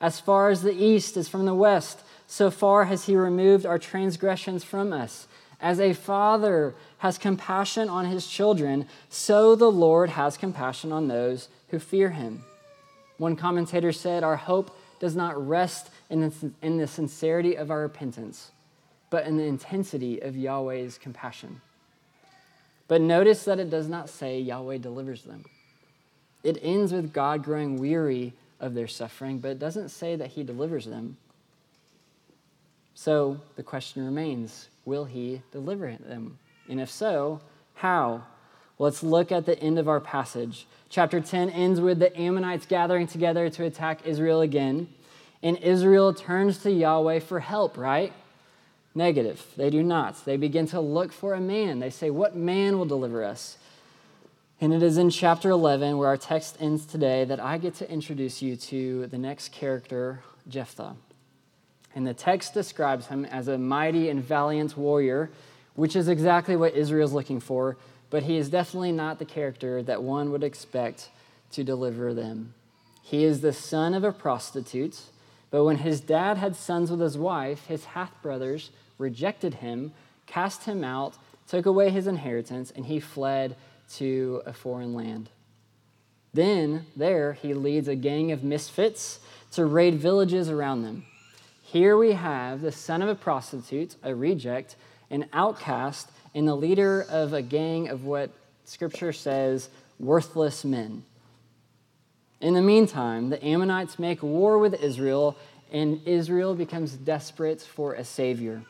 As 0.01 0.19
far 0.19 0.49
as 0.49 0.63
the 0.63 0.73
east 0.73 1.15
is 1.15 1.29
from 1.29 1.45
the 1.45 1.55
west, 1.55 2.01
so 2.27 2.51
far 2.51 2.85
has 2.85 3.05
he 3.05 3.15
removed 3.15 3.65
our 3.65 3.79
transgressions 3.79 4.65
from 4.65 4.91
us. 4.91 5.27
As 5.61 5.79
a 5.79 5.93
father 5.93 6.75
has 6.97 7.17
compassion 7.17 7.87
on 7.87 8.05
his 8.05 8.27
children, 8.27 8.85
so 9.07 9.55
the 9.55 9.71
Lord 9.71 10.09
has 10.09 10.35
compassion 10.35 10.91
on 10.91 11.07
those 11.07 11.47
who 11.69 11.79
fear 11.79 12.09
him. 12.09 12.43
One 13.17 13.37
commentator 13.37 13.93
said, 13.93 14.25
Our 14.25 14.35
hope 14.35 14.77
does 14.99 15.15
not 15.15 15.47
rest 15.47 15.89
in 16.11 16.21
the, 16.21 16.51
in 16.61 16.77
the 16.77 16.87
sincerity 16.87 17.55
of 17.55 17.71
our 17.71 17.79
repentance, 17.79 18.51
but 19.09 19.25
in 19.25 19.37
the 19.37 19.45
intensity 19.45 20.21
of 20.21 20.35
Yahweh's 20.35 20.97
compassion. 20.97 21.61
But 22.87 23.01
notice 23.01 23.45
that 23.45 23.59
it 23.59 23.69
does 23.69 23.87
not 23.87 24.09
say 24.09 24.39
Yahweh 24.39 24.77
delivers 24.79 25.23
them. 25.23 25.45
It 26.43 26.59
ends 26.61 26.91
with 26.91 27.13
God 27.13 27.43
growing 27.43 27.77
weary 27.79 28.33
of 28.59 28.73
their 28.73 28.87
suffering, 28.87 29.39
but 29.39 29.51
it 29.51 29.59
doesn't 29.59 29.89
say 29.89 30.17
that 30.17 30.31
he 30.31 30.43
delivers 30.43 30.85
them. 30.85 31.15
So 32.93 33.39
the 33.55 33.63
question 33.63 34.05
remains 34.05 34.67
will 34.83 35.05
he 35.05 35.41
deliver 35.51 35.95
them? 35.95 36.37
And 36.67 36.81
if 36.81 36.89
so, 36.89 37.39
how? 37.75 38.23
Let's 38.77 39.03
look 39.03 39.31
at 39.31 39.45
the 39.45 39.57
end 39.59 39.79
of 39.79 39.87
our 39.87 39.99
passage. 39.99 40.65
Chapter 40.89 41.21
10 41.21 41.51
ends 41.51 41.79
with 41.79 41.99
the 41.99 42.15
Ammonites 42.19 42.65
gathering 42.65 43.07
together 43.07 43.49
to 43.49 43.63
attack 43.63 44.05
Israel 44.05 44.41
again. 44.41 44.89
And 45.43 45.57
Israel 45.57 46.13
turns 46.13 46.59
to 46.59 46.71
Yahweh 46.71 47.19
for 47.19 47.39
help, 47.39 47.77
right? 47.77 48.13
Negative. 48.93 49.43
They 49.57 49.69
do 49.69 49.81
not. 49.81 50.23
They 50.25 50.37
begin 50.37 50.67
to 50.67 50.79
look 50.79 51.11
for 51.11 51.33
a 51.33 51.41
man. 51.41 51.79
They 51.79 51.89
say, 51.89 52.09
What 52.09 52.35
man 52.35 52.77
will 52.77 52.85
deliver 52.85 53.23
us? 53.23 53.57
And 54.59 54.73
it 54.73 54.83
is 54.83 54.99
in 54.99 55.09
chapter 55.09 55.49
11, 55.49 55.97
where 55.97 56.09
our 56.09 56.17
text 56.17 56.57
ends 56.59 56.85
today, 56.85 57.25
that 57.25 57.39
I 57.39 57.57
get 57.57 57.73
to 57.75 57.91
introduce 57.91 58.43
you 58.43 58.55
to 58.55 59.07
the 59.07 59.17
next 59.17 59.51
character, 59.51 60.19
Jephthah. 60.47 60.95
And 61.95 62.05
the 62.05 62.13
text 62.13 62.53
describes 62.53 63.07
him 63.07 63.25
as 63.25 63.47
a 63.47 63.57
mighty 63.57 64.09
and 64.09 64.23
valiant 64.23 64.77
warrior, 64.77 65.31
which 65.73 65.95
is 65.95 66.07
exactly 66.07 66.55
what 66.55 66.75
Israel's 66.75 67.11
looking 67.11 67.39
for, 67.39 67.75
but 68.11 68.23
he 68.23 68.37
is 68.37 68.49
definitely 68.49 68.91
not 68.91 69.17
the 69.17 69.25
character 69.25 69.81
that 69.81 70.03
one 70.03 70.31
would 70.31 70.43
expect 70.43 71.09
to 71.53 71.63
deliver 71.63 72.13
them. 72.13 72.53
He 73.01 73.23
is 73.23 73.41
the 73.41 73.53
son 73.53 73.93
of 73.93 74.03
a 74.03 74.11
prostitute, 74.11 75.01
but 75.51 75.65
when 75.65 75.77
his 75.77 75.99
dad 75.99 76.37
had 76.37 76.55
sons 76.55 76.89
with 76.89 77.01
his 77.01 77.17
wife, 77.17 77.67
his 77.67 77.85
half 77.85 78.19
brothers 78.21 78.71
rejected 78.97 79.55
him, 79.55 79.91
cast 80.25 80.63
him 80.63 80.83
out, 80.83 81.15
took 81.47 81.65
away 81.65 81.89
his 81.89 82.07
inheritance, 82.07 82.71
and 82.71 82.85
he 82.85 82.99
fled 82.99 83.57
to 83.95 84.41
a 84.45 84.53
foreign 84.53 84.93
land. 84.93 85.29
Then, 86.33 86.85
there, 86.95 87.33
he 87.33 87.53
leads 87.53 87.89
a 87.89 87.95
gang 87.95 88.31
of 88.31 88.43
misfits 88.43 89.19
to 89.51 89.65
raid 89.65 89.95
villages 89.95 90.49
around 90.49 90.83
them. 90.83 91.05
Here 91.61 91.97
we 91.97 92.13
have 92.13 92.61
the 92.61 92.71
son 92.71 93.01
of 93.01 93.09
a 93.09 93.15
prostitute, 93.15 93.97
a 94.01 94.15
reject, 94.15 94.77
an 95.09 95.27
outcast, 95.33 96.09
and 96.33 96.47
the 96.47 96.55
leader 96.55 97.05
of 97.09 97.33
a 97.33 97.41
gang 97.41 97.89
of 97.89 98.05
what 98.05 98.31
scripture 98.63 99.11
says 99.11 99.69
worthless 99.99 100.63
men. 100.63 101.03
In 102.41 102.55
the 102.55 102.61
meantime, 102.61 103.29
the 103.29 103.43
Ammonites 103.45 103.99
make 103.99 104.23
war 104.23 104.57
with 104.57 104.73
Israel, 104.81 105.37
and 105.71 106.01
Israel 106.07 106.55
becomes 106.55 106.93
desperate 106.93 107.61
for 107.61 107.93
a 107.93 108.03
savior. 108.03 108.63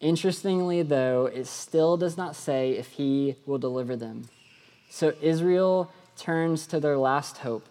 Interestingly, 0.00 0.82
though, 0.82 1.24
it 1.24 1.46
still 1.46 1.96
does 1.96 2.18
not 2.18 2.36
say 2.36 2.72
if 2.72 2.88
he 2.88 3.36
will 3.46 3.56
deliver 3.56 3.96
them. 3.96 4.28
So 4.90 5.14
Israel 5.22 5.90
turns 6.18 6.66
to 6.66 6.78
their 6.78 6.98
last 6.98 7.38
hope, 7.38 7.66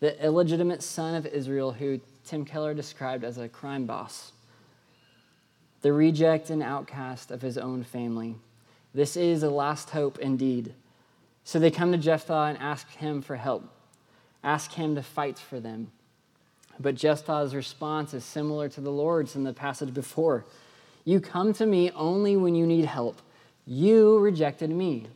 the 0.00 0.24
illegitimate 0.24 0.82
son 0.82 1.14
of 1.14 1.26
Israel 1.26 1.72
who 1.72 2.00
Tim 2.24 2.46
Keller 2.46 2.72
described 2.72 3.22
as 3.22 3.36
a 3.36 3.50
crime 3.50 3.84
boss, 3.84 4.32
the 5.82 5.92
reject 5.92 6.48
and 6.48 6.62
outcast 6.62 7.30
of 7.30 7.42
his 7.42 7.58
own 7.58 7.84
family. 7.84 8.36
This 8.94 9.14
is 9.14 9.42
a 9.42 9.50
last 9.50 9.90
hope 9.90 10.18
indeed. 10.18 10.72
So 11.44 11.58
they 11.58 11.70
come 11.70 11.92
to 11.92 11.98
Jephthah 11.98 12.46
and 12.48 12.58
ask 12.58 12.88
him 12.92 13.20
for 13.20 13.36
help, 13.36 13.68
ask 14.44 14.72
him 14.72 14.94
to 14.94 15.02
fight 15.02 15.38
for 15.38 15.58
them. 15.58 15.90
But 16.78 16.94
Jephthah's 16.94 17.54
response 17.54 18.14
is 18.14 18.24
similar 18.24 18.68
to 18.68 18.80
the 18.80 18.90
Lord's 18.90 19.34
in 19.34 19.44
the 19.44 19.52
passage 19.52 19.94
before. 19.94 20.44
You 21.04 21.20
come 21.20 21.52
to 21.54 21.66
me 21.66 21.90
only 21.92 22.36
when 22.36 22.54
you 22.54 22.66
need 22.66 22.84
help. 22.84 23.20
You 23.66 24.18
rejected 24.18 24.70
me. 24.70 25.06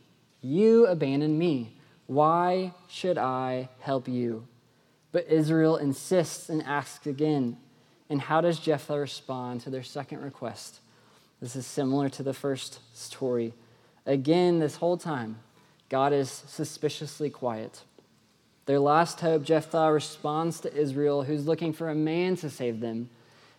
You 0.41 0.85
abandoned 0.87 1.37
me. 1.37 1.75
Why 2.07 2.73
should 2.87 3.17
I 3.17 3.69
help 3.79 4.07
you? 4.07 4.47
But 5.11 5.27
Israel 5.27 5.77
insists 5.77 6.49
and 6.49 6.63
asks 6.63 7.05
again. 7.05 7.57
And 8.09 8.21
how 8.21 8.41
does 8.41 8.59
Jephthah 8.59 8.99
respond 8.99 9.61
to 9.61 9.69
their 9.69 9.83
second 9.83 10.21
request? 10.23 10.79
This 11.41 11.55
is 11.55 11.65
similar 11.65 12.09
to 12.09 12.23
the 12.23 12.33
first 12.33 12.79
story. 12.97 13.53
Again, 14.05 14.59
this 14.59 14.77
whole 14.77 14.97
time, 14.97 15.37
God 15.89 16.13
is 16.13 16.29
suspiciously 16.29 17.29
quiet. 17.29 17.83
Their 18.69 18.79
last 18.79 19.19
hope, 19.21 19.41
Jephthah 19.41 19.91
responds 19.91 20.59
to 20.59 20.71
Israel, 20.71 21.23
who's 21.23 21.47
looking 21.47 21.73
for 21.73 21.89
a 21.89 21.95
man 21.95 22.35
to 22.35 22.51
save 22.51 22.81
them. 22.81 23.09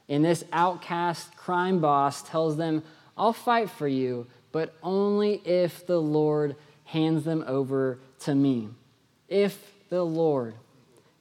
And 0.09 0.25
this 0.25 0.45
outcast 0.53 1.37
crime 1.37 1.81
boss 1.81 2.23
tells 2.23 2.57
them, 2.57 2.85
I'll 3.19 3.33
fight 3.33 3.71
for 3.71 3.89
you, 3.89 4.29
but 4.53 4.73
only 4.85 5.43
if 5.45 5.85
the 5.85 6.01
Lord 6.01 6.55
hands 6.85 7.25
them 7.25 7.43
over 7.49 7.99
to 8.21 8.37
me. 8.37 8.69
If 9.29 9.73
the 9.89 10.05
Lord. 10.05 10.55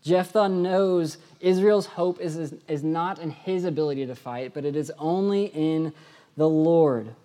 Jephthah 0.03 0.49
knows 0.49 1.17
Israel's 1.39 1.87
hope 1.87 2.21
is, 2.21 2.35
is, 2.37 2.53
is 2.67 2.83
not 2.83 3.17
in 3.17 3.31
his 3.31 3.65
ability 3.65 4.05
to 4.05 4.13
fight, 4.13 4.53
but 4.53 4.65
it 4.65 4.75
is 4.75 4.91
only 4.99 5.45
in 5.45 5.93
the 6.37 6.47
Lord. 6.47 7.15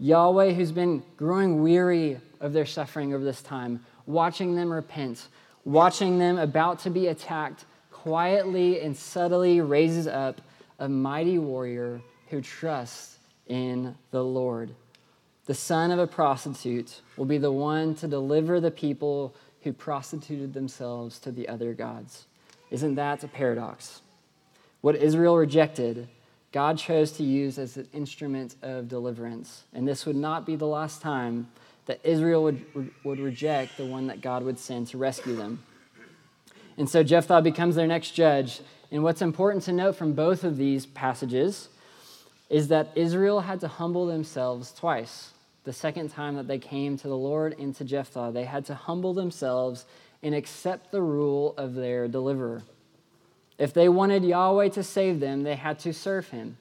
Yahweh, 0.00 0.54
who's 0.54 0.72
been 0.72 1.04
growing 1.16 1.62
weary 1.62 2.18
of 2.40 2.52
their 2.52 2.66
suffering 2.66 3.14
over 3.14 3.22
this 3.22 3.42
time, 3.42 3.84
watching 4.06 4.56
them 4.56 4.72
repent, 4.72 5.28
watching 5.64 6.18
them 6.18 6.38
about 6.38 6.80
to 6.80 6.90
be 6.90 7.08
attacked, 7.08 7.64
quietly 7.90 8.80
and 8.80 8.96
subtly 8.96 9.60
raises 9.60 10.06
up 10.06 10.40
a 10.78 10.88
mighty 10.88 11.38
warrior 11.38 12.00
who 12.28 12.40
trusts 12.40 13.18
in 13.46 13.94
the 14.10 14.24
Lord. 14.24 14.74
The 15.46 15.54
son 15.54 15.90
of 15.90 15.98
a 15.98 16.06
prostitute 16.06 17.02
will 17.16 17.24
be 17.24 17.38
the 17.38 17.52
one 17.52 17.94
to 17.96 18.08
deliver 18.08 18.60
the 18.60 18.70
people 18.70 19.34
who 19.62 19.72
prostituted 19.72 20.54
themselves 20.54 21.18
to 21.18 21.32
the 21.32 21.48
other 21.48 21.74
gods. 21.74 22.26
Isn't 22.70 22.94
that 22.94 23.24
a 23.24 23.28
paradox? 23.28 24.00
What 24.80 24.96
Israel 24.96 25.36
rejected, 25.36 26.08
God 26.52 26.78
chose 26.78 27.12
to 27.12 27.22
use 27.22 27.58
as 27.58 27.76
an 27.76 27.88
instrument 27.92 28.56
of 28.62 28.88
deliverance. 28.88 29.64
And 29.74 29.86
this 29.86 30.06
would 30.06 30.16
not 30.16 30.46
be 30.46 30.56
the 30.56 30.66
last 30.66 31.02
time 31.02 31.48
that 31.90 31.98
Israel 32.04 32.44
would, 32.44 32.64
would 33.02 33.18
reject 33.18 33.76
the 33.76 33.84
one 33.84 34.06
that 34.06 34.20
God 34.20 34.44
would 34.44 34.60
send 34.60 34.86
to 34.86 34.96
rescue 34.96 35.34
them. 35.34 35.64
And 36.76 36.88
so 36.88 37.02
Jephthah 37.02 37.42
becomes 37.42 37.74
their 37.74 37.88
next 37.88 38.12
judge. 38.12 38.60
And 38.92 39.02
what's 39.02 39.22
important 39.22 39.64
to 39.64 39.72
note 39.72 39.96
from 39.96 40.12
both 40.12 40.44
of 40.44 40.56
these 40.56 40.86
passages 40.86 41.68
is 42.48 42.68
that 42.68 42.92
Israel 42.94 43.40
had 43.40 43.58
to 43.62 43.66
humble 43.66 44.06
themselves 44.06 44.72
twice 44.72 45.32
the 45.64 45.72
second 45.72 46.10
time 46.10 46.36
that 46.36 46.46
they 46.46 46.60
came 46.60 46.96
to 46.96 47.08
the 47.08 47.16
Lord 47.16 47.58
and 47.58 47.74
to 47.74 47.84
Jephthah, 47.84 48.30
they 48.32 48.44
had 48.44 48.64
to 48.66 48.74
humble 48.76 49.12
themselves 49.12 49.84
and 50.22 50.32
accept 50.32 50.92
the 50.92 51.02
rule 51.02 51.54
of 51.56 51.74
their 51.74 52.06
deliverer. 52.06 52.62
If 53.58 53.74
they 53.74 53.88
wanted 53.88 54.22
Yahweh 54.22 54.68
to 54.68 54.84
save 54.84 55.18
them, 55.18 55.42
they 55.42 55.56
had 55.56 55.80
to 55.80 55.92
serve 55.92 56.28
him. 56.28 56.56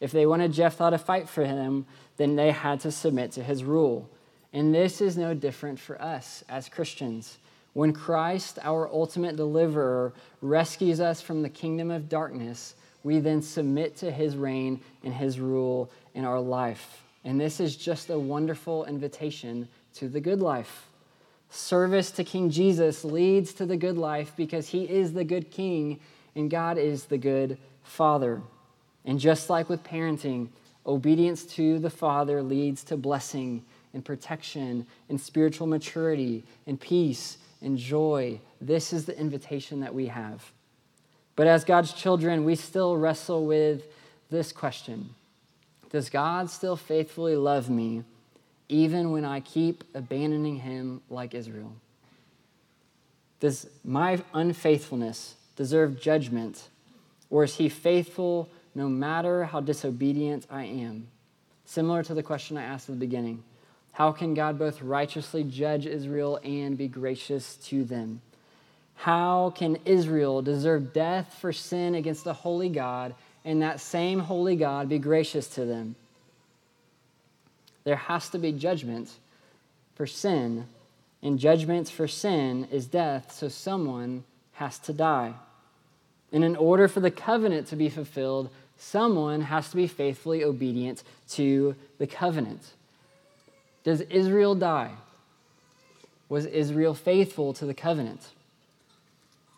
If 0.00 0.10
they 0.10 0.24
wanted 0.24 0.54
Jephthah 0.54 0.90
to 0.90 0.98
fight 0.98 1.28
for 1.28 1.44
him, 1.44 1.84
then 2.16 2.36
they 2.36 2.50
had 2.50 2.80
to 2.80 2.90
submit 2.90 3.32
to 3.32 3.42
his 3.44 3.62
rule. 3.62 4.08
And 4.52 4.74
this 4.74 5.00
is 5.00 5.16
no 5.16 5.34
different 5.34 5.78
for 5.78 6.00
us 6.00 6.44
as 6.48 6.68
Christians. 6.68 7.38
When 7.72 7.92
Christ, 7.92 8.58
our 8.62 8.88
ultimate 8.88 9.36
deliverer, 9.36 10.12
rescues 10.42 11.00
us 11.00 11.20
from 11.20 11.42
the 11.42 11.48
kingdom 11.48 11.90
of 11.90 12.08
darkness, 12.08 12.74
we 13.04 13.20
then 13.20 13.42
submit 13.42 13.96
to 13.98 14.10
his 14.10 14.36
reign 14.36 14.80
and 15.04 15.14
his 15.14 15.38
rule 15.38 15.90
in 16.14 16.24
our 16.24 16.40
life. 16.40 17.02
And 17.24 17.40
this 17.40 17.60
is 17.60 17.76
just 17.76 18.10
a 18.10 18.18
wonderful 18.18 18.84
invitation 18.86 19.68
to 19.94 20.08
the 20.08 20.20
good 20.20 20.40
life. 20.40 20.86
Service 21.50 22.10
to 22.12 22.24
King 22.24 22.50
Jesus 22.50 23.04
leads 23.04 23.52
to 23.54 23.66
the 23.66 23.76
good 23.76 23.98
life 23.98 24.32
because 24.36 24.68
he 24.68 24.84
is 24.84 25.12
the 25.12 25.24
good 25.24 25.50
king 25.50 26.00
and 26.34 26.50
God 26.50 26.78
is 26.78 27.04
the 27.04 27.18
good 27.18 27.58
father. 27.82 28.42
And 29.04 29.18
just 29.18 29.50
like 29.50 29.68
with 29.68 29.82
parenting, 29.82 30.48
Obedience 30.86 31.44
to 31.44 31.78
the 31.78 31.90
Father 31.90 32.42
leads 32.42 32.82
to 32.84 32.96
blessing 32.96 33.64
and 33.94 34.04
protection 34.04 34.86
and 35.08 35.20
spiritual 35.20 35.66
maturity 35.66 36.44
and 36.66 36.80
peace 36.80 37.38
and 37.62 37.76
joy. 37.76 38.40
This 38.60 38.92
is 38.92 39.04
the 39.04 39.18
invitation 39.18 39.80
that 39.80 39.94
we 39.94 40.06
have. 40.06 40.52
But 41.36 41.46
as 41.46 41.64
God's 41.64 41.92
children, 41.92 42.44
we 42.44 42.54
still 42.54 42.96
wrestle 42.96 43.46
with 43.46 43.84
this 44.30 44.52
question 44.52 45.10
Does 45.90 46.10
God 46.10 46.50
still 46.50 46.76
faithfully 46.76 47.36
love 47.36 47.70
me 47.70 48.04
even 48.68 49.10
when 49.10 49.24
I 49.24 49.40
keep 49.40 49.84
abandoning 49.94 50.56
him 50.56 51.02
like 51.10 51.34
Israel? 51.34 51.72
Does 53.40 53.66
my 53.82 54.22
unfaithfulness 54.34 55.34
deserve 55.56 56.00
judgment, 56.00 56.68
or 57.30 57.44
is 57.44 57.56
he 57.56 57.68
faithful 57.68 58.48
no 58.74 58.88
matter 58.88 59.44
how 59.44 59.60
disobedient 59.60 60.46
I 60.50 60.64
am? 60.64 61.08
Similar 61.64 62.02
to 62.04 62.14
the 62.14 62.22
question 62.22 62.56
I 62.58 62.64
asked 62.64 62.88
at 62.88 62.94
the 62.94 63.00
beginning 63.00 63.42
How 63.92 64.12
can 64.12 64.34
God 64.34 64.58
both 64.58 64.82
righteously 64.82 65.44
judge 65.44 65.86
Israel 65.86 66.40
and 66.42 66.76
be 66.76 66.88
gracious 66.88 67.56
to 67.68 67.84
them? 67.84 68.22
How 68.96 69.50
can 69.50 69.78
Israel 69.84 70.42
deserve 70.42 70.92
death 70.92 71.36
for 71.40 71.52
sin 71.52 71.94
against 71.94 72.24
the 72.24 72.34
holy 72.34 72.68
God 72.68 73.14
and 73.44 73.62
that 73.62 73.80
same 73.80 74.20
holy 74.20 74.56
God 74.56 74.88
be 74.88 74.98
gracious 74.98 75.48
to 75.54 75.64
them? 75.64 75.96
There 77.84 77.96
has 77.96 78.28
to 78.30 78.38
be 78.38 78.52
judgment 78.52 79.10
for 79.94 80.06
sin 80.06 80.66
and 81.22 81.38
judgment 81.38 81.88
for 81.88 82.08
sin 82.08 82.66
is 82.70 82.86
death, 82.86 83.32
so 83.32 83.48
someone 83.48 84.24
has 84.52 84.78
to 84.80 84.92
die. 84.92 85.34
And 86.32 86.44
in 86.44 86.56
order 86.56 86.88
for 86.88 87.00
the 87.00 87.10
covenant 87.10 87.66
to 87.68 87.76
be 87.76 87.88
fulfilled, 87.88 88.50
someone 88.78 89.42
has 89.42 89.70
to 89.70 89.76
be 89.76 89.86
faithfully 89.86 90.42
obedient 90.42 91.02
to 91.30 91.74
the 91.98 92.06
covenant. 92.06 92.72
Does 93.84 94.00
Israel 94.02 94.54
die? 94.54 94.92
Was 96.28 96.46
Israel 96.46 96.94
faithful 96.94 97.52
to 97.54 97.66
the 97.66 97.74
covenant? 97.74 98.20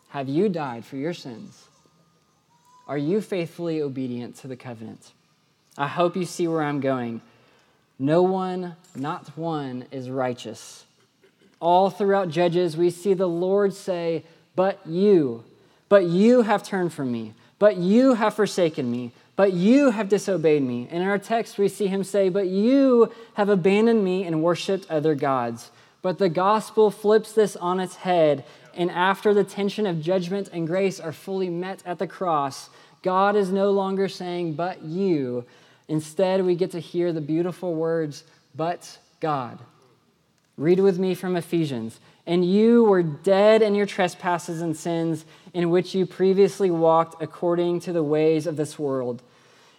Have 0.09 0.29
you 0.29 0.49
died 0.49 0.85
for 0.85 0.97
your 0.97 1.15
sins? 1.15 1.67
Are 2.89 2.99
you 2.99 3.21
faithfully 3.21 3.81
obedient 3.81 4.37
to 4.37 4.49
the 4.49 4.57
covenant? 4.57 5.13
I 5.77 5.89
hope 5.89 6.17
you 6.17 6.25
see 6.25 6.49
where 6.49 6.63
I'm 6.63 6.81
going. 6.81 7.21
No 7.99 8.23
one, 8.23 8.77
not 8.95 9.37
one, 9.37 9.87
is 9.91 10.11
righteous 10.11 10.85
all 11.63 11.91
throughout 11.91 12.29
Judges, 12.29 12.77
we 12.77 12.91
see 12.91 13.15
the 13.15 13.29
Lord 13.29 13.73
say, 13.73 14.25
But 14.57 14.81
you, 14.85 15.45
but 15.89 16.05
you 16.05 16.43
have 16.43 16.65
turned 16.65 16.93
from 16.93 17.13
me, 17.13 17.35
but 17.61 17.77
you 17.77 18.15
have 18.15 18.35
forsaken 18.35 18.91
me, 18.91 19.13
but 19.37 19.53
you 19.53 19.91
have 19.91 20.09
disobeyed 20.09 20.63
me. 20.63 20.89
In 20.91 21.03
our 21.03 21.19
text, 21.19 21.59
we 21.59 21.69
see 21.69 21.87
him 21.87 22.05
say, 22.05 22.29
But 22.29 22.49
you 22.49 23.13
have 23.35 23.49
abandoned 23.49 24.05
me 24.05 24.25
and 24.25 24.43
worshiped 24.43 24.91
other 24.91 25.15
gods. 25.15 25.71
But 26.03 26.19
the 26.19 26.29
gospel 26.29 26.91
flips 26.91 27.33
this 27.33 27.57
on 27.57 27.81
its 27.81 27.97
head, 27.97 28.45
and 28.75 28.91
after 28.91 29.33
the 29.33 29.45
tension 29.45 29.87
of 29.87 30.03
judgment 30.03 30.51
and 30.53 30.67
grace 30.67 30.99
are 30.99 31.13
fully 31.13 31.49
met 31.49 31.83
at 31.87 31.99
the 31.99 32.07
cross, 32.07 32.71
God 33.03 33.37
is 33.37 33.51
no 33.51 33.71
longer 33.71 34.09
saying, 34.09 34.55
But 34.55 34.83
you. 34.83 35.45
Instead, 35.89 36.45
we 36.45 36.55
get 36.55 36.71
to 36.73 36.81
hear 36.81 37.13
the 37.13 37.21
beautiful 37.21 37.75
words, 37.75 38.25
But 38.55 38.99
God. 39.21 39.59
Read 40.57 40.81
with 40.81 40.99
me 40.99 41.15
from 41.15 41.37
Ephesians. 41.37 41.99
And 42.27 42.45
you 42.45 42.85
were 42.85 43.03
dead 43.03 43.63
in 43.63 43.75
your 43.75 43.87
trespasses 43.87 44.63
and 44.63 44.77
sins, 44.77 45.25
in 45.53 45.71
which 45.71 45.95
you 45.95 46.07
previously 46.07 46.71
walked 46.71 47.23
according 47.23 47.81
to 47.81 47.93
the 47.93 48.03
ways 48.03 48.47
of 48.47 48.57
this 48.57 48.79
world. 48.79 49.23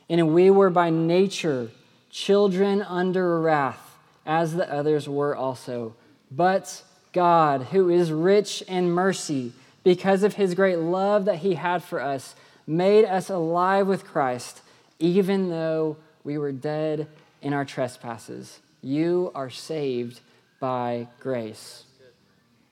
And 0.10 0.34
we 0.34 0.50
were 0.50 0.70
by 0.70 0.90
nature 0.90 1.72
children 2.10 2.82
under 2.82 3.40
wrath, 3.40 3.98
as 4.26 4.56
the 4.56 4.72
others 4.72 5.08
were 5.08 5.36
also. 5.36 5.96
But 6.30 6.84
God, 7.14 7.64
who 7.72 7.90
is 7.90 8.12
rich 8.12 8.62
in 8.64 8.92
mercy, 8.92 9.54
because 9.84 10.24
of 10.24 10.36
his 10.36 10.54
great 10.54 10.80
love 10.80 11.26
that 11.26 11.38
he 11.38 11.56
had 11.56 11.84
for 11.84 12.02
us, 12.02 12.36
made 12.68 13.06
us 13.06 13.30
alive 13.30 13.88
with 13.88 14.06
Christ, 14.06 14.62
even 15.00 15.50
though 15.50 15.98
we 16.24 16.38
were 16.38 16.52
dead 16.52 17.08
in 17.42 17.54
our 17.54 17.66
trespasses. 17.66 18.60
You 18.82 19.32
are 19.36 19.50
saved 19.50 20.22
by 20.60 21.08
grace. 21.20 21.84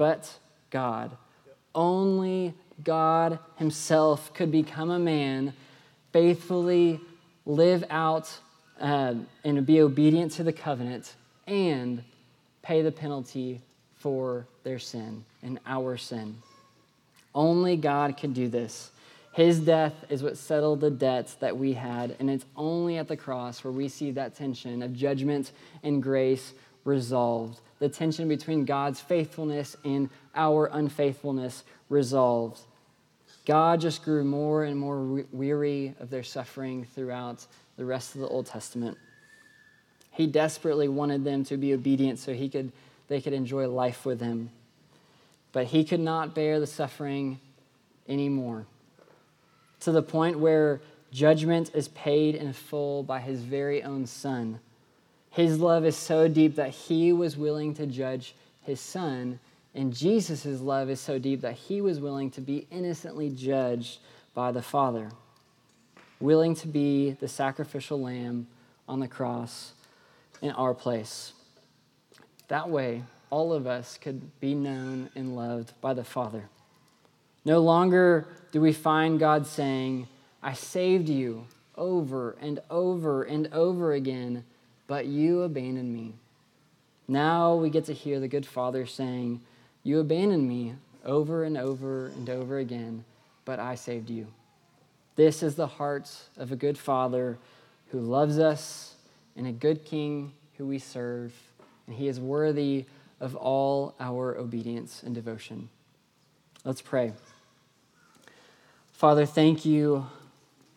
But 0.01 0.35
God, 0.71 1.15
only 1.75 2.55
God 2.83 3.37
Himself 3.57 4.33
could 4.33 4.51
become 4.51 4.89
a 4.89 4.97
man, 4.97 5.53
faithfully 6.11 6.99
live 7.45 7.83
out 7.91 8.35
uh, 8.79 9.13
and 9.43 9.63
be 9.63 9.79
obedient 9.79 10.31
to 10.31 10.43
the 10.43 10.53
covenant, 10.53 11.13
and 11.45 12.03
pay 12.63 12.81
the 12.81 12.91
penalty 12.91 13.61
for 13.99 14.47
their 14.63 14.79
sin 14.79 15.23
and 15.43 15.59
our 15.67 15.97
sin. 15.97 16.35
Only 17.35 17.77
God 17.77 18.17
could 18.17 18.33
do 18.33 18.47
this. 18.47 18.89
His 19.33 19.59
death 19.59 19.93
is 20.09 20.23
what 20.23 20.35
settled 20.35 20.81
the 20.81 20.89
debts 20.89 21.35
that 21.35 21.55
we 21.55 21.73
had, 21.73 22.15
and 22.19 22.27
it's 22.27 22.45
only 22.55 22.97
at 22.97 23.07
the 23.07 23.17
cross 23.17 23.63
where 23.63 23.71
we 23.71 23.87
see 23.87 24.09
that 24.13 24.35
tension 24.35 24.81
of 24.81 24.95
judgment 24.95 25.51
and 25.83 26.01
grace 26.01 26.53
resolved 26.83 27.59
the 27.81 27.89
tension 27.89 28.27
between 28.27 28.63
God's 28.63 29.01
faithfulness 29.01 29.75
and 29.83 30.07
our 30.35 30.67
unfaithfulness 30.67 31.63
resolved. 31.89 32.61
God 33.47 33.81
just 33.81 34.03
grew 34.03 34.23
more 34.23 34.63
and 34.65 34.77
more 34.77 35.25
weary 35.31 35.95
of 35.99 36.11
their 36.11 36.21
suffering 36.21 36.85
throughout 36.85 37.43
the 37.77 37.85
rest 37.85 38.13
of 38.13 38.21
the 38.21 38.27
Old 38.27 38.45
Testament. 38.45 38.99
He 40.11 40.27
desperately 40.27 40.87
wanted 40.87 41.23
them 41.23 41.43
to 41.45 41.57
be 41.57 41.73
obedient 41.73 42.19
so 42.19 42.35
he 42.35 42.49
could, 42.49 42.71
they 43.07 43.19
could 43.19 43.33
enjoy 43.33 43.67
life 43.67 44.05
with 44.05 44.21
him. 44.21 44.51
But 45.51 45.65
he 45.65 45.83
could 45.83 45.99
not 45.99 46.35
bear 46.35 46.59
the 46.59 46.67
suffering 46.67 47.39
anymore 48.07 48.67
to 49.79 49.91
the 49.91 50.03
point 50.03 50.37
where 50.37 50.81
judgment 51.11 51.71
is 51.73 51.87
paid 51.87 52.35
in 52.35 52.53
full 52.53 53.01
by 53.01 53.21
his 53.21 53.41
very 53.41 53.81
own 53.81 54.05
son 54.05 54.59
his 55.31 55.59
love 55.59 55.85
is 55.85 55.95
so 55.95 56.27
deep 56.27 56.57
that 56.57 56.69
he 56.69 57.13
was 57.13 57.37
willing 57.37 57.73
to 57.75 57.87
judge 57.87 58.35
his 58.61 58.81
son. 58.81 59.39
And 59.73 59.95
Jesus' 59.95 60.59
love 60.59 60.89
is 60.89 60.99
so 60.99 61.17
deep 61.17 61.41
that 61.41 61.53
he 61.53 61.79
was 61.79 62.01
willing 62.01 62.29
to 62.31 62.41
be 62.41 62.67
innocently 62.69 63.29
judged 63.29 63.99
by 64.33 64.51
the 64.51 64.61
Father, 64.61 65.09
willing 66.19 66.53
to 66.55 66.67
be 66.67 67.11
the 67.11 67.29
sacrificial 67.29 68.01
lamb 68.01 68.47
on 68.89 68.99
the 68.99 69.07
cross 69.07 69.71
in 70.41 70.51
our 70.51 70.73
place. 70.73 71.31
That 72.49 72.69
way, 72.69 73.03
all 73.29 73.53
of 73.53 73.65
us 73.65 73.97
could 73.97 74.37
be 74.41 74.53
known 74.53 75.09
and 75.15 75.37
loved 75.37 75.71
by 75.79 75.93
the 75.93 76.03
Father. 76.03 76.49
No 77.45 77.59
longer 77.59 78.27
do 78.51 78.59
we 78.59 78.73
find 78.73 79.17
God 79.17 79.47
saying, 79.47 80.09
I 80.43 80.51
saved 80.53 81.07
you 81.07 81.47
over 81.77 82.35
and 82.41 82.59
over 82.69 83.23
and 83.23 83.47
over 83.53 83.93
again 83.93 84.43
but 84.87 85.05
you 85.05 85.41
abandoned 85.41 85.93
me. 85.93 86.13
Now 87.07 87.55
we 87.55 87.69
get 87.69 87.85
to 87.85 87.93
hear 87.93 88.19
the 88.19 88.27
good 88.27 88.45
Father 88.45 88.85
saying, 88.85 89.41
You 89.83 89.99
abandoned 89.99 90.47
me 90.47 90.75
over 91.05 91.43
and 91.43 91.57
over 91.57 92.07
and 92.07 92.29
over 92.29 92.57
again, 92.57 93.03
but 93.45 93.59
I 93.59 93.75
saved 93.75 94.09
you. 94.09 94.27
This 95.15 95.43
is 95.43 95.55
the 95.55 95.67
heart 95.67 96.09
of 96.37 96.51
a 96.51 96.55
good 96.55 96.77
Father 96.77 97.37
who 97.89 97.99
loves 97.99 98.39
us 98.39 98.95
and 99.35 99.45
a 99.45 99.51
good 99.51 99.85
King 99.85 100.31
who 100.57 100.65
we 100.65 100.79
serve, 100.79 101.33
and 101.87 101.95
he 101.95 102.07
is 102.07 102.19
worthy 102.19 102.85
of 103.19 103.35
all 103.35 103.93
our 103.99 104.37
obedience 104.37 105.03
and 105.03 105.13
devotion. 105.13 105.69
Let's 106.63 106.81
pray. 106.81 107.13
Father, 108.93 109.25
thank 109.25 109.65
you 109.65 110.05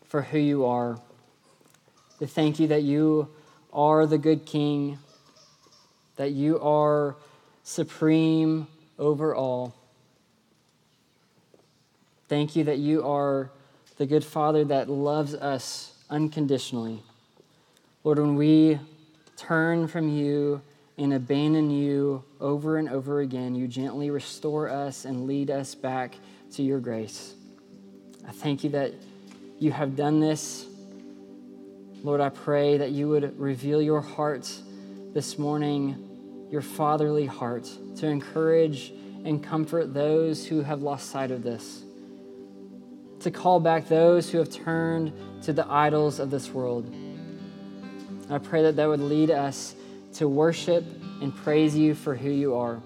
for 0.03 0.23
who 0.23 0.39
you 0.39 0.65
are. 0.65 0.99
Thank 2.19 2.59
you 2.59 2.67
that 2.67 2.83
you 2.83 3.29
are 3.75 4.07
the 4.07 4.17
good 4.17 4.45
king, 4.45 4.97
that 6.15 6.31
you 6.31 6.59
are 6.61 7.17
supreme 7.63 8.67
over 8.97 9.35
all. 9.35 9.75
Thank 12.27 12.55
you 12.55 12.63
that 12.63 12.79
you 12.79 13.05
are 13.05 13.51
the 13.97 14.05
good 14.05 14.23
Father 14.23 14.63
that 14.65 14.89
loves 14.89 15.35
us 15.35 15.93
unconditionally. 16.09 17.03
Lord, 18.03 18.19
when 18.19 18.35
we 18.35 18.79
turn 19.37 19.87
from 19.87 20.09
you 20.09 20.61
and 20.97 21.13
abandon 21.13 21.69
you 21.69 22.23
over 22.39 22.77
and 22.77 22.89
over 22.89 23.19
again, 23.19 23.55
you 23.55 23.67
gently 23.67 24.09
restore 24.09 24.69
us 24.69 25.05
and 25.05 25.27
lead 25.27 25.51
us 25.51 25.75
back 25.75 26.15
to 26.53 26.63
your 26.63 26.79
grace. 26.79 27.33
I 28.27 28.31
thank 28.31 28.63
you 28.63 28.69
that 28.71 28.93
you 29.59 29.71
have 29.71 29.95
done 29.95 30.19
this 30.19 30.65
Lord, 32.05 32.21
I 32.21 32.29
pray 32.29 32.77
that 32.77 32.91
you 32.91 33.09
would 33.09 33.39
reveal 33.39 33.81
your 33.81 33.99
heart 33.99 34.47
this 35.15 35.39
morning, 35.39 36.47
your 36.51 36.61
fatherly 36.61 37.25
heart, 37.25 37.67
to 37.95 38.05
encourage 38.05 38.93
and 39.23 39.43
comfort 39.43 39.91
those 39.91 40.45
who 40.45 40.61
have 40.61 40.83
lost 40.83 41.09
sight 41.09 41.31
of 41.31 41.41
this, 41.41 41.83
to 43.21 43.31
call 43.31 43.59
back 43.59 43.87
those 43.87 44.29
who 44.29 44.37
have 44.37 44.51
turned 44.51 45.13
to 45.45 45.51
the 45.51 45.65
idols 45.67 46.19
of 46.19 46.29
this 46.29 46.51
world. 46.51 46.93
I 48.29 48.37
pray 48.37 48.61
that 48.61 48.75
that 48.75 48.87
would 48.87 48.99
lead 48.99 49.31
us 49.31 49.73
to 50.13 50.27
worship 50.27 50.85
and 51.23 51.35
praise 51.35 51.75
you 51.75 51.95
for 51.95 52.13
who 52.13 52.29
you 52.29 52.53
are. 52.53 52.83